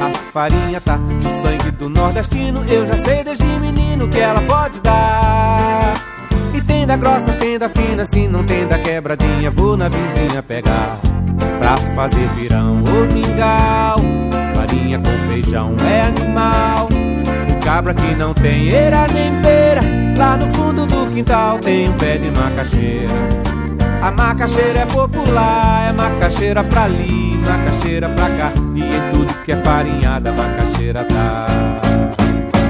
A 0.02 0.12
farinha 0.30 0.78
tá 0.78 0.98
no 0.98 1.32
sangue 1.32 1.70
do 1.70 1.88
nordestino, 1.88 2.62
eu 2.68 2.86
já 2.86 2.98
sei 2.98 3.24
desde 3.24 3.46
menino 3.58 4.06
que 4.06 4.20
ela 4.20 4.42
pode 4.42 4.82
dar. 4.82 5.94
E 6.54 6.60
tem 6.60 6.86
da 6.86 6.98
grossa, 6.98 7.32
tem 7.32 7.58
da 7.58 7.70
fina, 7.70 8.04
se 8.04 8.28
não 8.28 8.44
tem 8.44 8.66
da 8.66 8.78
quebradinha, 8.78 9.50
vou 9.50 9.78
na 9.78 9.88
vizinha 9.88 10.42
pegar 10.42 10.98
pra 11.70 11.76
fazer 11.94 12.28
pirão 12.36 12.82
ou 12.92 13.06
mingau. 13.12 14.00
Farinha 14.54 14.98
com 14.98 15.32
feijão 15.32 15.76
é 15.88 16.02
animal. 16.02 16.88
O 16.88 17.64
cabra 17.64 17.94
que 17.94 18.14
não 18.14 18.34
tem 18.34 18.68
eira 18.68 19.06
nem 19.08 19.32
beira, 19.40 19.80
lá 20.16 20.36
no 20.36 20.52
fundo 20.54 20.86
do 20.86 21.06
quintal 21.14 21.58
tem 21.58 21.88
um 21.88 21.92
pé 21.92 22.18
de 22.18 22.30
macaxeira. 22.30 23.12
A 24.02 24.10
macaxeira 24.10 24.80
é 24.80 24.86
popular, 24.86 25.90
é 25.90 25.92
macaxeira 25.92 26.64
pra 26.64 26.84
ali, 26.84 27.38
macaxeira 27.46 28.08
pra 28.08 28.28
cá. 28.30 28.52
E 28.74 28.80
em 28.80 29.10
tudo 29.12 29.32
que 29.44 29.52
é 29.52 29.56
farinhada, 29.56 30.32
macaxeira 30.32 31.04
tá. 31.04 31.46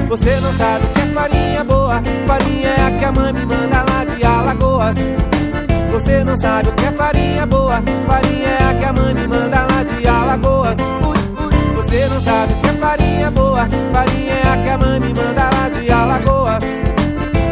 Você 0.09 0.39
não 0.41 0.51
sabe 0.51 0.85
o 0.85 0.89
que 0.89 1.01
é 1.01 1.05
farinha 1.05 1.63
boa, 1.63 2.01
farinha 2.27 2.67
é 2.67 2.87
a 2.87 2.91
que 2.91 3.05
a 3.05 3.11
mãe 3.13 3.31
me 3.31 3.45
manda 3.45 3.81
lá 3.83 4.03
de 4.03 4.23
Alagoas. 4.23 5.30
Você 5.91 6.23
não 6.23 6.37
sabe 6.37 6.69
o 6.69 6.71
que 6.73 6.85
é 6.85 6.91
farinha 6.91 7.45
boa. 7.45 7.81
Farinha 8.07 8.47
é 8.47 8.69
a 8.69 8.73
que 8.73 8.85
a 8.85 8.93
mãe 8.93 9.13
me 9.13 9.27
manda 9.27 9.65
lá 9.65 9.83
de 9.83 10.07
Alagoas. 10.07 10.79
Ui, 10.79 11.17
ui. 11.45 11.75
Você 11.75 12.07
não 12.07 12.19
sabe 12.19 12.53
o 12.53 12.55
que 12.57 12.67
é 12.67 12.73
farinha 12.73 13.31
boa. 13.31 13.67
Farinha 13.93 14.33
é 14.33 14.53
a 14.53 14.63
que 14.63 14.69
a 14.69 14.77
mãe 14.77 14.99
me 14.99 15.13
manda 15.13 15.49
lá 15.49 15.69
de 15.69 15.91
Alagoas. 15.91 16.63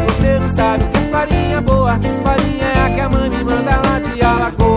Você 0.06 0.38
não 0.38 0.48
sabe 0.48 0.84
o 0.84 0.88
que 0.88 0.98
é 0.98 1.10
farinha 1.10 1.60
boa. 1.60 1.98
Farinha 2.24 2.64
é 2.64 2.86
a 2.86 2.90
que 2.90 3.00
a 3.00 3.08
mãe 3.08 3.30
me 3.30 3.44
manda 3.44 3.76
lá 3.76 3.98
de 3.98 4.22
Alagoas 4.22 4.69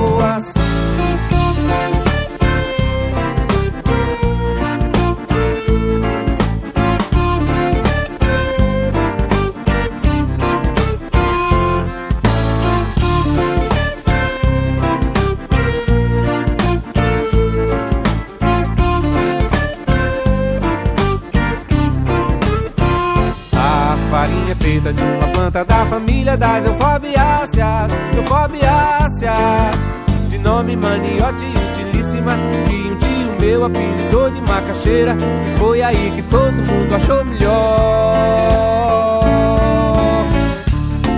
planta 25.53 25.63
da 25.63 25.85
família 25.85 26.35
das 26.35 26.65
euforbiáceas, 26.65 27.93
euforbiáceas, 28.17 29.89
de 30.29 30.39
nome 30.39 30.75
maniote 30.75 31.45
utilíssima, 31.71 32.35
que 32.65 32.75
um 32.75 32.95
tio 32.97 33.39
meu 33.39 33.63
apelidou 33.63 34.31
de 34.31 34.41
macaxeira, 34.41 35.15
e 35.15 35.57
foi 35.57 35.83
aí 35.83 36.11
que 36.15 36.23
todo 36.23 36.53
mundo 36.53 36.95
achou 36.95 37.23
melhor. 37.23 37.53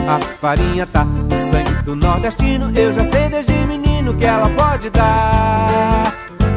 A 0.07 0.19
farinha 0.39 0.86
tá 0.86 1.05
no 1.05 1.39
sangue 1.39 1.83
do 1.83 1.95
nordestino, 1.95 2.71
eu 2.75 2.91
já 2.91 3.05
sei 3.05 3.29
desde 3.29 3.53
menino 3.67 4.13
que 4.13 4.25
ela 4.25 4.49
pode 4.49 4.89
dar. 4.89 6.13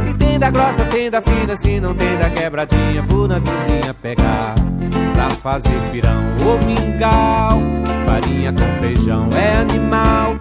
E 0.09 0.15
tem 0.15 0.39
da 0.39 0.51
grossa, 0.51 0.85
tem 0.85 1.11
da 1.11 1.23
fina, 1.23 1.55
se 1.57 1.81
não 1.81 1.95
tem 1.95 2.19
da 2.19 2.29
quebradinha, 2.29 3.03
vou 3.03 3.29
na 3.29 3.39
vizinha 3.39 3.95
pegar 3.95 4.68
fazer 5.39 5.79
pirão 5.93 6.23
ou 6.47 6.59
mingau. 6.59 7.63
Farinha 8.07 8.53
com 8.53 8.81
feijão 8.81 9.29
é 9.37 9.61
animal. 9.61 10.37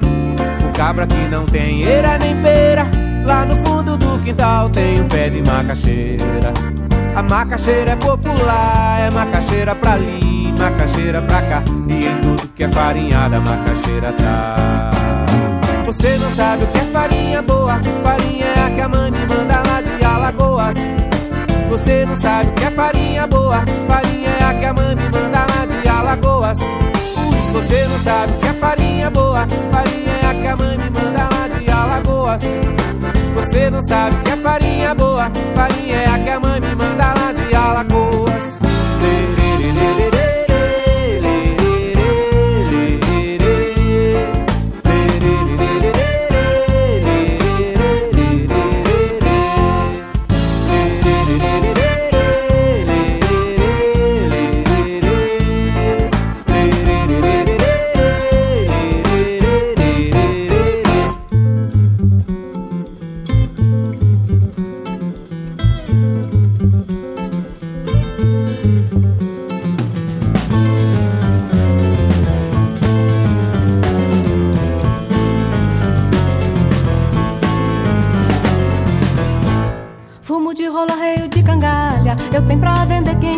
O 0.67 0.77
cabra 0.77 1.05
que 1.05 1.27
não 1.29 1.45
tem 1.45 1.83
eira 1.83 2.17
nem 2.17 2.35
beira. 2.35 2.85
Lá 3.25 3.45
no 3.45 3.55
fundo 3.57 3.97
do 3.97 4.19
quintal 4.23 4.69
tem 4.69 5.01
um 5.01 5.07
pé 5.07 5.29
de 5.29 5.41
macaxeira. 5.43 6.53
A 7.15 7.23
macaxeira 7.23 7.91
é 7.91 7.95
popular, 7.95 8.99
é 8.99 9.11
macaxeira 9.11 9.75
pra 9.75 9.93
ali, 9.93 10.53
macaxeira 10.57 11.21
pra 11.21 11.41
cá. 11.41 11.63
E 11.87 12.05
em 12.05 12.21
tudo 12.21 12.47
que 12.49 12.63
é 12.63 12.69
farinhada, 12.69 13.39
macaxeira 13.39 14.13
tá. 14.13 14.91
Você 15.85 16.17
não 16.17 16.29
sabe 16.29 16.63
o 16.63 16.67
que 16.67 16.77
é 16.77 16.83
farinha 16.91 17.41
boa, 17.41 17.79
farinha 18.03 18.45
é 18.45 18.65
a 18.65 18.69
que 18.69 18.81
a 18.81 18.89
mãe 18.89 19.09
me 19.09 19.25
manda 19.25 19.63
lá 19.63 19.81
de 19.81 20.03
Alagoas. 20.03 20.77
Você 21.69 22.05
não 22.05 22.15
sabe 22.15 22.49
o 22.49 22.53
que 22.53 22.63
é 22.63 22.71
farinha 22.71 23.27
boa, 23.27 23.63
farinha 23.87 24.29
é 24.29 24.43
a 24.43 24.53
que 24.53 24.65
a 24.65 24.73
mãe 24.73 24.95
me 24.95 25.03
manda 25.03 25.39
lá 25.39 25.65
de 25.65 25.87
Alagoas. 25.87 26.59
Você 27.53 27.87
não 27.87 27.97
sabe 27.97 28.33
o 28.33 28.37
que 28.37 28.47
é 28.47 28.53
farinha 28.53 29.09
boa, 29.09 29.47
farinha 29.71 30.13
é 30.23 30.25
a 30.27 30.33
que 30.33 30.47
a 30.47 30.55
mãe 30.55 30.77
me 30.77 30.89
manda 30.89 31.29
lá 31.29 31.47
de 31.47 31.69
Alagoas. 31.69 32.43
Você 33.35 33.69
não 33.69 33.81
sabe 33.81 34.15
o 34.15 34.19
que 34.23 34.31
é 34.31 34.37
farinha 34.37 34.95
boa, 34.95 35.31
farinha 35.55 35.95
é 35.95 36.05
a 36.07 36.19
que 36.19 36.29
a 36.29 36.39
mãe 36.39 36.59
me 36.59 36.75
manda 36.75 37.13
lá 37.13 37.31
de 37.33 37.55
Alagoas. 37.55 38.61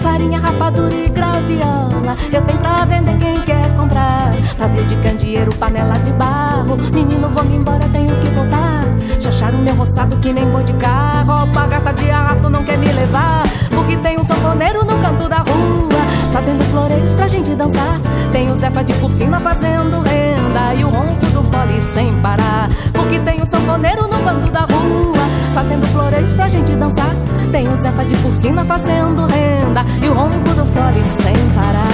Farinha, 0.00 0.40
rapadura 0.40 0.94
e 0.94 1.08
graviola, 1.08 2.16
eu 2.32 2.42
tenho 2.42 2.58
pra 2.58 2.84
vender 2.84 3.16
quem 3.18 3.40
quer 3.42 3.76
comprar. 3.76 4.30
Pavio 4.58 4.84
de 4.84 4.96
candeeiro, 4.96 5.54
panela 5.56 5.94
de 5.98 6.10
barro, 6.12 6.76
menino, 6.92 7.28
vou-me 7.28 7.56
embora, 7.56 7.86
tenho 7.92 8.14
que 8.16 8.28
voltar. 8.30 8.84
Chacharam 9.20 9.58
meu 9.58 9.74
roçado 9.74 10.16
que 10.16 10.32
nem 10.32 10.44
boi 10.46 10.64
de 10.64 10.72
carro, 10.74 11.44
opa, 11.44 11.66
gata 11.66 11.92
de 11.92 12.10
arrasto 12.10 12.48
não 12.48 12.64
quer 12.64 12.78
me 12.78 12.90
levar. 12.92 13.42
Porque 13.70 13.96
tem 13.98 14.18
um 14.18 14.24
sanfoneiro 14.24 14.84
no 14.84 14.98
canto 14.98 15.28
da 15.28 15.38
rua, 15.38 16.00
fazendo 16.32 16.64
floreios 16.70 17.14
pra 17.14 17.28
gente 17.28 17.54
dançar. 17.54 18.00
Tem 18.32 18.50
o 18.50 18.56
Zefa 18.56 18.82
de 18.82 18.92
porcina 18.94 19.38
fazendo 19.40 20.00
renda 20.00 20.74
e 20.74 20.84
o 20.84 20.88
ronco 20.88 21.26
do 21.26 21.42
fole 21.44 21.80
sem 21.80 22.14
parar. 22.20 22.68
Porque 22.92 23.18
tem 23.20 23.42
um 23.42 23.46
sanfoneiro 23.46 24.02
no 24.02 24.18
canto 24.18 24.50
da 24.50 24.60
rua, 24.60 25.20
fazendo 25.54 25.86
floreios 25.88 26.32
pra 26.34 26.48
gente 26.48 26.72
dançar. 26.72 27.14
Tem 27.50 27.68
o 27.68 27.76
Zefa 27.76 28.04
de 28.04 28.16
porcina 28.16 28.64
fazendo 28.64 29.26
renda 29.26 29.84
e 30.02 30.08
o 30.08 30.14
ronco 30.14 30.48
do 30.54 30.64
fole 30.66 31.04
sem 31.04 31.34
parar. 31.54 31.90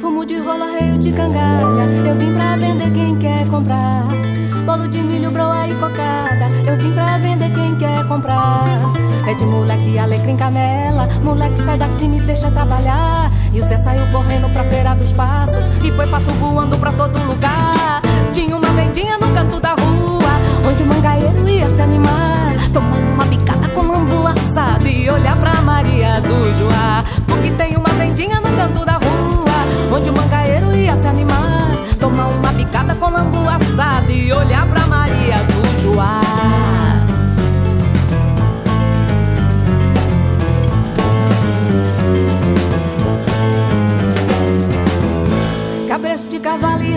Fumo 0.00 0.24
de 0.24 0.38
rola, 0.38 0.78
reio 0.78 0.98
de 0.98 1.12
cangalha, 1.12 1.84
eu 2.06 2.14
vim 2.16 2.32
pra 2.32 2.56
vender 2.56 2.90
quem 2.92 3.16
quer 3.16 3.46
comprar. 3.48 4.08
Bolo 4.64 4.88
de 4.88 4.98
milho, 4.98 5.30
broa 5.30 5.66
e 5.68 5.74
cocada, 5.74 6.48
eu 6.66 6.76
vim 6.78 6.92
pra 6.92 7.18
vender 7.18 7.50
quem 7.52 7.74
quer 7.76 8.06
comprar. 8.06 8.64
É 9.26 9.34
de 9.34 9.44
moleque, 9.44 9.98
alecrim, 9.98 10.36
canela, 10.36 11.06
moleque 11.22 11.58
sai 11.58 11.76
daqui, 11.78 12.08
me 12.08 12.20
deixa 12.20 12.50
trabalhar. 12.50 13.30
E 13.52 13.60
o 13.60 13.66
Zé 13.66 13.76
saiu 13.76 14.06
correndo 14.12 14.52
pra 14.52 14.64
feira 14.64 14.94
dos 14.94 15.12
passos 15.12 15.64
E 15.84 15.90
foi 15.90 16.06
passo 16.06 16.30
voando 16.32 16.78
pra 16.78 16.92
todo 16.92 17.18
lugar. 17.26 18.00
Tinha 18.32 18.56
uma 18.56 18.68
vendinha 18.68 19.18
no 19.18 19.28
canto 19.34 19.58
da 19.58 19.74
rua 19.74 20.30
Onde 20.68 20.82
o 20.82 20.86
mangaeiro 20.86 21.19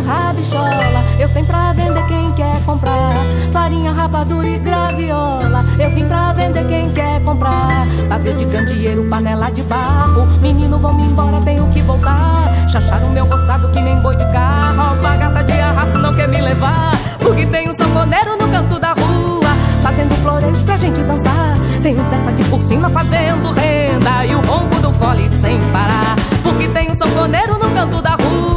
rabichola 0.05 1.03
Eu 1.19 1.29
tenho 1.29 1.45
pra 1.45 1.73
vender 1.73 2.05
quem 2.07 2.31
quer 2.33 2.63
comprar 2.65 3.13
Farinha, 3.51 3.91
rapadura 3.91 4.47
e 4.47 4.57
graviola. 4.57 5.63
Eu 5.79 5.91
vim 5.91 6.07
pra 6.07 6.33
vender 6.33 6.65
quem 6.65 6.91
quer 6.91 7.21
comprar 7.23 7.85
Pavio 8.09 8.33
de 8.33 8.45
candeeiro, 8.45 9.05
panela 9.05 9.49
de 9.51 9.61
barro. 9.63 10.25
Menino, 10.41 10.77
vamos 10.79 11.05
embora, 11.07 11.39
tenho 11.41 11.67
que 11.69 11.81
voltar. 11.81 12.67
Chacharam 12.67 13.09
meu 13.09 13.25
roçado 13.25 13.69
que 13.69 13.79
nem 13.79 13.95
boi 13.99 14.15
de 14.15 14.25
carro 14.31 14.97
A 15.05 15.15
gata 15.15 15.43
de 15.43 15.51
arrasto 15.53 15.97
não 15.99 16.15
quer 16.15 16.27
me 16.27 16.41
levar 16.41 16.91
Porque 17.19 17.45
tem 17.45 17.69
um 17.69 17.73
sanfoneiro 17.73 18.35
no 18.35 18.47
canto 18.49 18.79
da 18.79 18.93
rua 18.93 19.51
Fazendo 19.83 20.15
floreios 20.21 20.63
pra 20.63 20.77
gente 20.77 20.99
dançar. 21.01 21.55
Tem 21.83 21.99
o 21.99 22.03
Zefa 22.03 22.31
de 22.31 22.43
porcina 22.45 22.89
fazendo 22.89 23.51
renda 23.51 24.25
E 24.25 24.33
o 24.33 24.41
ronco 24.41 24.79
do 24.81 24.91
fole 24.93 25.29
sem 25.29 25.59
parar 25.71 26.15
Porque 26.41 26.67
tem 26.69 26.89
um 26.89 26.95
sanfoneiro 26.95 27.59
no 27.59 27.69
canto 27.71 28.01
da 28.01 28.15
rua 28.15 28.52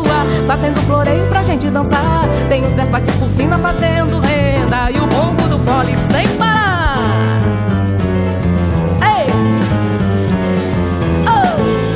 Fazendo 0.46 0.80
floreio 0.82 1.26
pra 1.28 1.42
gente 1.42 1.68
dançar 1.70 2.24
Tem 2.48 2.64
o 2.64 2.74
Zé 2.74 2.84
Patifuzina 2.86 3.58
fazendo 3.58 4.18
renda 4.20 4.90
E 4.90 4.98
o 4.98 5.04
ronco 5.04 5.48
do 5.48 5.58
fole 5.60 5.94
sem 6.10 6.28
parar 6.36 7.40
Ei! 9.02 9.26
Oh! 11.26 11.86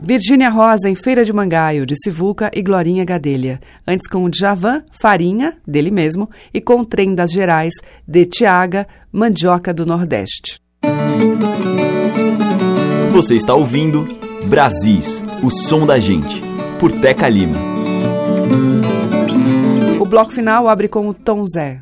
Virgínia 0.00 0.50
Rosa 0.50 0.90
em 0.90 0.94
Feira 0.94 1.24
de 1.24 1.32
Mangaio, 1.32 1.86
de 1.86 1.94
Sivuca 1.96 2.50
e 2.52 2.60
Glorinha 2.60 3.04
Gadelha. 3.04 3.60
Antes 3.86 4.08
com 4.08 4.24
o 4.24 4.28
Djavan, 4.28 4.82
Farinha, 5.00 5.56
dele 5.66 5.90
mesmo, 5.90 6.28
e 6.52 6.60
com 6.60 6.80
o 6.80 6.84
Trem 6.84 7.14
das 7.14 7.30
Gerais, 7.30 7.72
de 8.06 8.26
Tiaga, 8.26 8.86
Mandioca 9.12 9.72
do 9.72 9.86
Nordeste. 9.86 10.60
Você 13.12 13.36
está 13.36 13.54
ouvindo 13.54 14.08
Brasis, 14.46 15.22
o 15.42 15.50
som 15.50 15.84
da 15.86 16.00
gente, 16.00 16.42
por 16.80 16.90
Teca 16.90 17.28
Lima. 17.28 17.58
O 20.00 20.06
bloco 20.06 20.32
final 20.32 20.66
abre 20.66 20.88
com 20.88 21.06
o 21.06 21.12
Tom 21.12 21.44
Zé. 21.44 21.80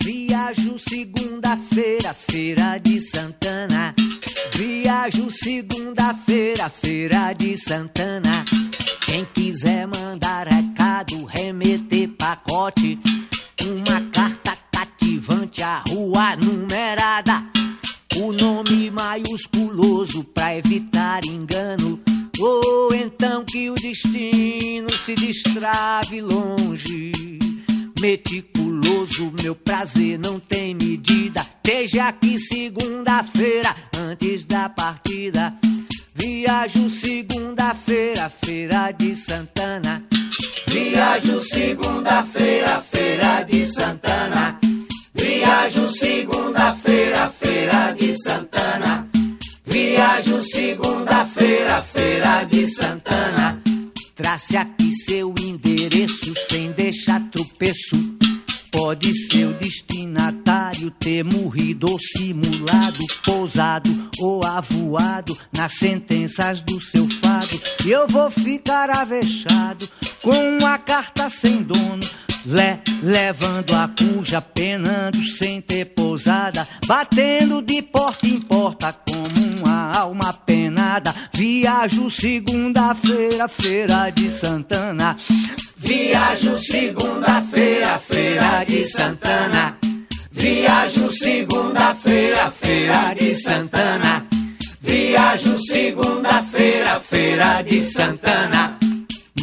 Viajo 0.00 0.78
segunda-feira, 0.78 2.14
feira 2.14 2.78
de 2.78 3.00
Santana. 3.00 3.92
Viajo 4.54 5.28
segunda-feira, 5.28 6.68
feira 6.68 7.32
de 7.32 7.56
Santana. 7.56 8.44
Quem 9.04 9.24
quiser 9.34 9.88
mandar 9.88 10.46
recado, 10.46 11.24
remeter 11.24 12.10
pacote, 12.16 12.96
uma 13.64 14.05
a 15.62 15.82
rua 15.88 16.36
numerada. 16.36 17.42
O 18.16 18.32
nome 18.32 18.90
maiúsculo 18.90 19.56
musculoso 19.76 20.24
pra 20.24 20.56
evitar 20.56 21.24
engano. 21.24 22.00
Ou 22.38 22.94
então 22.94 23.44
que 23.44 23.70
o 23.70 23.74
destino 23.74 24.88
se 24.90 25.14
destrave 25.14 26.20
longe. 26.20 27.12
Meticuloso, 28.00 29.32
meu 29.42 29.54
prazer 29.54 30.18
não 30.18 30.38
tem 30.38 30.74
medida. 30.74 31.46
Esteja 31.64 32.08
aqui 32.08 32.38
segunda-feira, 32.38 33.74
antes 33.98 34.44
da 34.44 34.68
partida. 34.68 35.54
Viajo 36.14 36.90
segunda-feira, 36.90 38.30
feira 38.30 38.92
de 38.92 39.14
Santana. 39.14 40.04
Viajo 40.68 41.40
segunda-feira, 41.42 42.80
feira 42.80 43.42
de 43.42 43.64
Santana. 43.66 44.58
Viajo 45.46 45.88
segunda-feira, 45.88 47.30
feira 47.30 47.92
de 47.92 48.12
Santana. 48.20 49.06
Viajo 49.64 50.42
segunda-feira, 50.42 51.82
feira 51.82 52.42
de 52.42 52.66
Santana. 52.66 53.62
Trace 54.16 54.56
aqui 54.56 54.90
seu 54.90 55.32
endereço 55.40 56.34
sem 56.50 56.72
deixar 56.72 57.20
tropeço. 57.30 57.96
Pode 58.72 59.14
ser 59.14 59.44
o 59.44 59.52
destinatário 59.52 60.90
ter 60.90 61.22
morrido 61.22 61.92
ou 61.92 61.98
simulado, 62.00 63.06
pousado 63.24 63.88
ou 64.18 64.44
avoado 64.44 65.38
nas 65.56 65.74
sentenças 65.74 66.60
do 66.60 66.80
seu 66.80 67.06
fado. 67.22 67.60
Eu 67.86 68.08
vou 68.08 68.32
ficar 68.32 68.90
avexado 68.90 69.88
com 70.20 70.58
uma 70.58 70.76
carta 70.76 71.30
sem 71.30 71.62
dono. 71.62 72.25
Le, 72.46 72.78
levando 73.02 73.74
a 73.74 73.88
cuja, 73.88 74.40
penando 74.40 75.18
sem 75.36 75.60
ter 75.60 75.86
pousada, 75.86 76.66
batendo 76.86 77.60
de 77.60 77.82
porta 77.82 78.24
em 78.24 78.40
porta 78.40 78.92
como 78.92 79.58
uma 79.58 79.92
alma 79.92 80.32
penada. 80.32 81.12
Viajo 81.34 82.08
segunda-feira, 82.08 83.48
feira 83.48 84.10
de 84.10 84.30
Santana. 84.30 85.16
Viajo 85.76 86.56
segunda-feira, 86.58 87.98
feira 87.98 88.64
de 88.64 88.84
Santana. 88.84 89.76
Viajo 90.30 91.10
segunda-feira, 91.10 92.52
feira 92.52 93.12
de 93.14 93.34
Santana. 93.34 94.24
Viajo 94.80 95.58
segunda-feira, 95.58 97.00
feira 97.00 97.62
de 97.62 97.80
Santana. 97.80 98.85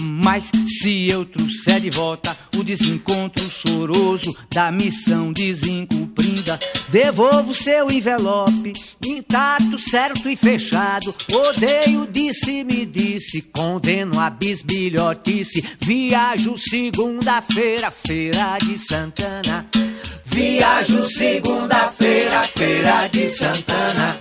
Mas 0.04 0.51
se 0.68 1.08
eu 1.08 1.24
trouxer 1.24 1.80
de 1.80 1.89
volta 1.89 2.36
o 2.58 2.64
desencontro 2.64 3.49
choroso 3.49 4.36
da 4.54 4.70
missão 4.70 5.32
desencumprida, 5.32 6.60
devolvo 6.89 7.54
seu 7.56 7.89
envelope 7.89 8.74
intacto, 9.06 9.80
certo 9.80 10.30
e 10.30 10.36
fechado. 10.36 11.14
Odeio 11.32 12.08
disse-me 12.12 12.86
disse, 12.86 13.41
condeno 13.41 14.20
a 14.20 14.30
bisbilhotice. 14.30 15.64
Viajo 15.80 16.58
segunda-feira, 16.58 17.91
feira 17.91 18.58
de 18.62 18.78
Santana. 18.78 19.66
Viajo 20.26 21.04
segunda-feira, 21.08 22.43
feira 22.43 23.08
de 23.08 23.28
Santana. 23.30 24.20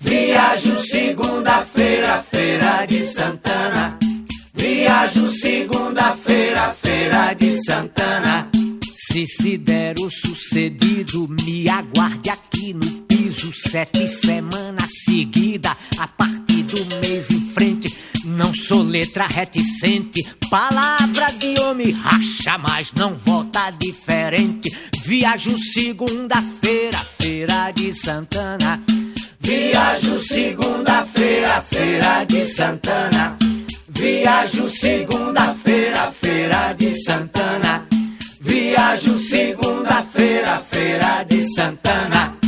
Viajo 0.00 0.76
segunda-feira, 0.82 2.22
feira 2.22 2.86
de 2.86 3.04
Santana. 3.04 3.98
Viajo 4.58 5.30
segunda-feira, 5.32 6.74
feira 6.82 7.32
de 7.32 7.62
Santana. 7.62 8.50
Se 8.94 9.26
se 9.26 9.56
der 9.56 9.98
o 9.98 10.10
sucedido, 10.10 11.26
me 11.28 11.68
aguarde 11.68 12.28
aqui 12.28 12.74
no 12.74 12.86
piso 13.02 13.50
sete 13.70 14.06
semanas 14.06 14.90
seguida. 15.04 15.74
A 15.98 16.08
partir 16.08 16.64
do 16.64 16.96
mês 17.00 17.30
em 17.30 17.40
frente, 17.50 17.94
não 18.24 18.52
sou 18.52 18.82
letra 18.82 19.26
reticente. 19.26 20.26
Palavra 20.50 21.30
de 21.38 21.58
homem 21.60 21.92
racha, 21.92 22.58
mas 22.58 22.92
não 22.92 23.14
volta 23.14 23.70
diferente. 23.70 24.70
Viajo 25.04 25.56
segunda-feira, 25.72 26.98
feira 27.18 27.70
de 27.70 27.94
Santana. 27.94 28.82
Viajo 29.40 30.20
segunda-feira, 30.20 31.62
feira 31.62 32.24
de 32.24 32.44
Santana. 32.44 33.38
Viajo 33.98 34.68
segunda-feira, 34.68 36.12
feira 36.12 36.72
de 36.72 36.92
Santana. 37.02 37.84
Viajo 38.40 39.18
segunda-feira, 39.18 40.60
feira 40.60 41.24
de 41.24 41.42
Santana. 41.42 42.38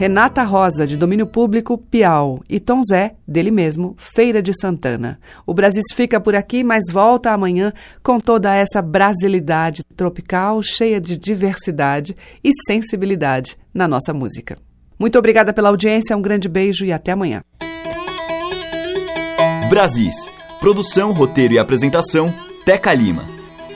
Renata 0.00 0.42
Rosa, 0.44 0.86
de 0.86 0.96
domínio 0.96 1.26
público, 1.26 1.76
Piau. 1.76 2.42
E 2.48 2.58
Tom 2.58 2.80
Zé, 2.82 3.16
dele 3.28 3.50
mesmo, 3.50 3.94
Feira 3.98 4.40
de 4.40 4.50
Santana. 4.58 5.20
O 5.46 5.52
Brasis 5.52 5.92
fica 5.92 6.18
por 6.18 6.34
aqui, 6.34 6.64
mas 6.64 6.84
volta 6.90 7.30
amanhã 7.30 7.70
com 8.02 8.18
toda 8.18 8.54
essa 8.54 8.80
brasilidade 8.80 9.84
tropical, 9.94 10.62
cheia 10.62 10.98
de 10.98 11.18
diversidade 11.18 12.16
e 12.42 12.50
sensibilidade 12.66 13.58
na 13.74 13.86
nossa 13.86 14.14
música. 14.14 14.56
Muito 14.98 15.18
obrigada 15.18 15.52
pela 15.52 15.68
audiência, 15.68 16.16
um 16.16 16.22
grande 16.22 16.48
beijo 16.48 16.86
e 16.86 16.92
até 16.92 17.12
amanhã. 17.12 17.42
Brasis. 19.68 20.14
Produção, 20.60 21.12
roteiro 21.12 21.52
e 21.52 21.58
apresentação, 21.58 22.32
Teca 22.64 22.94
Lima. 22.94 23.26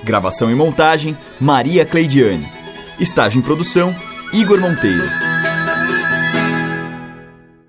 Gravação 0.02 0.50
e 0.50 0.54
montagem, 0.54 1.14
Maria 1.38 1.84
Cleidiane. 1.84 2.48
Estágio 2.98 3.40
em 3.40 3.42
produção, 3.42 3.94
Igor 4.32 4.58
Monteiro. 4.58 5.33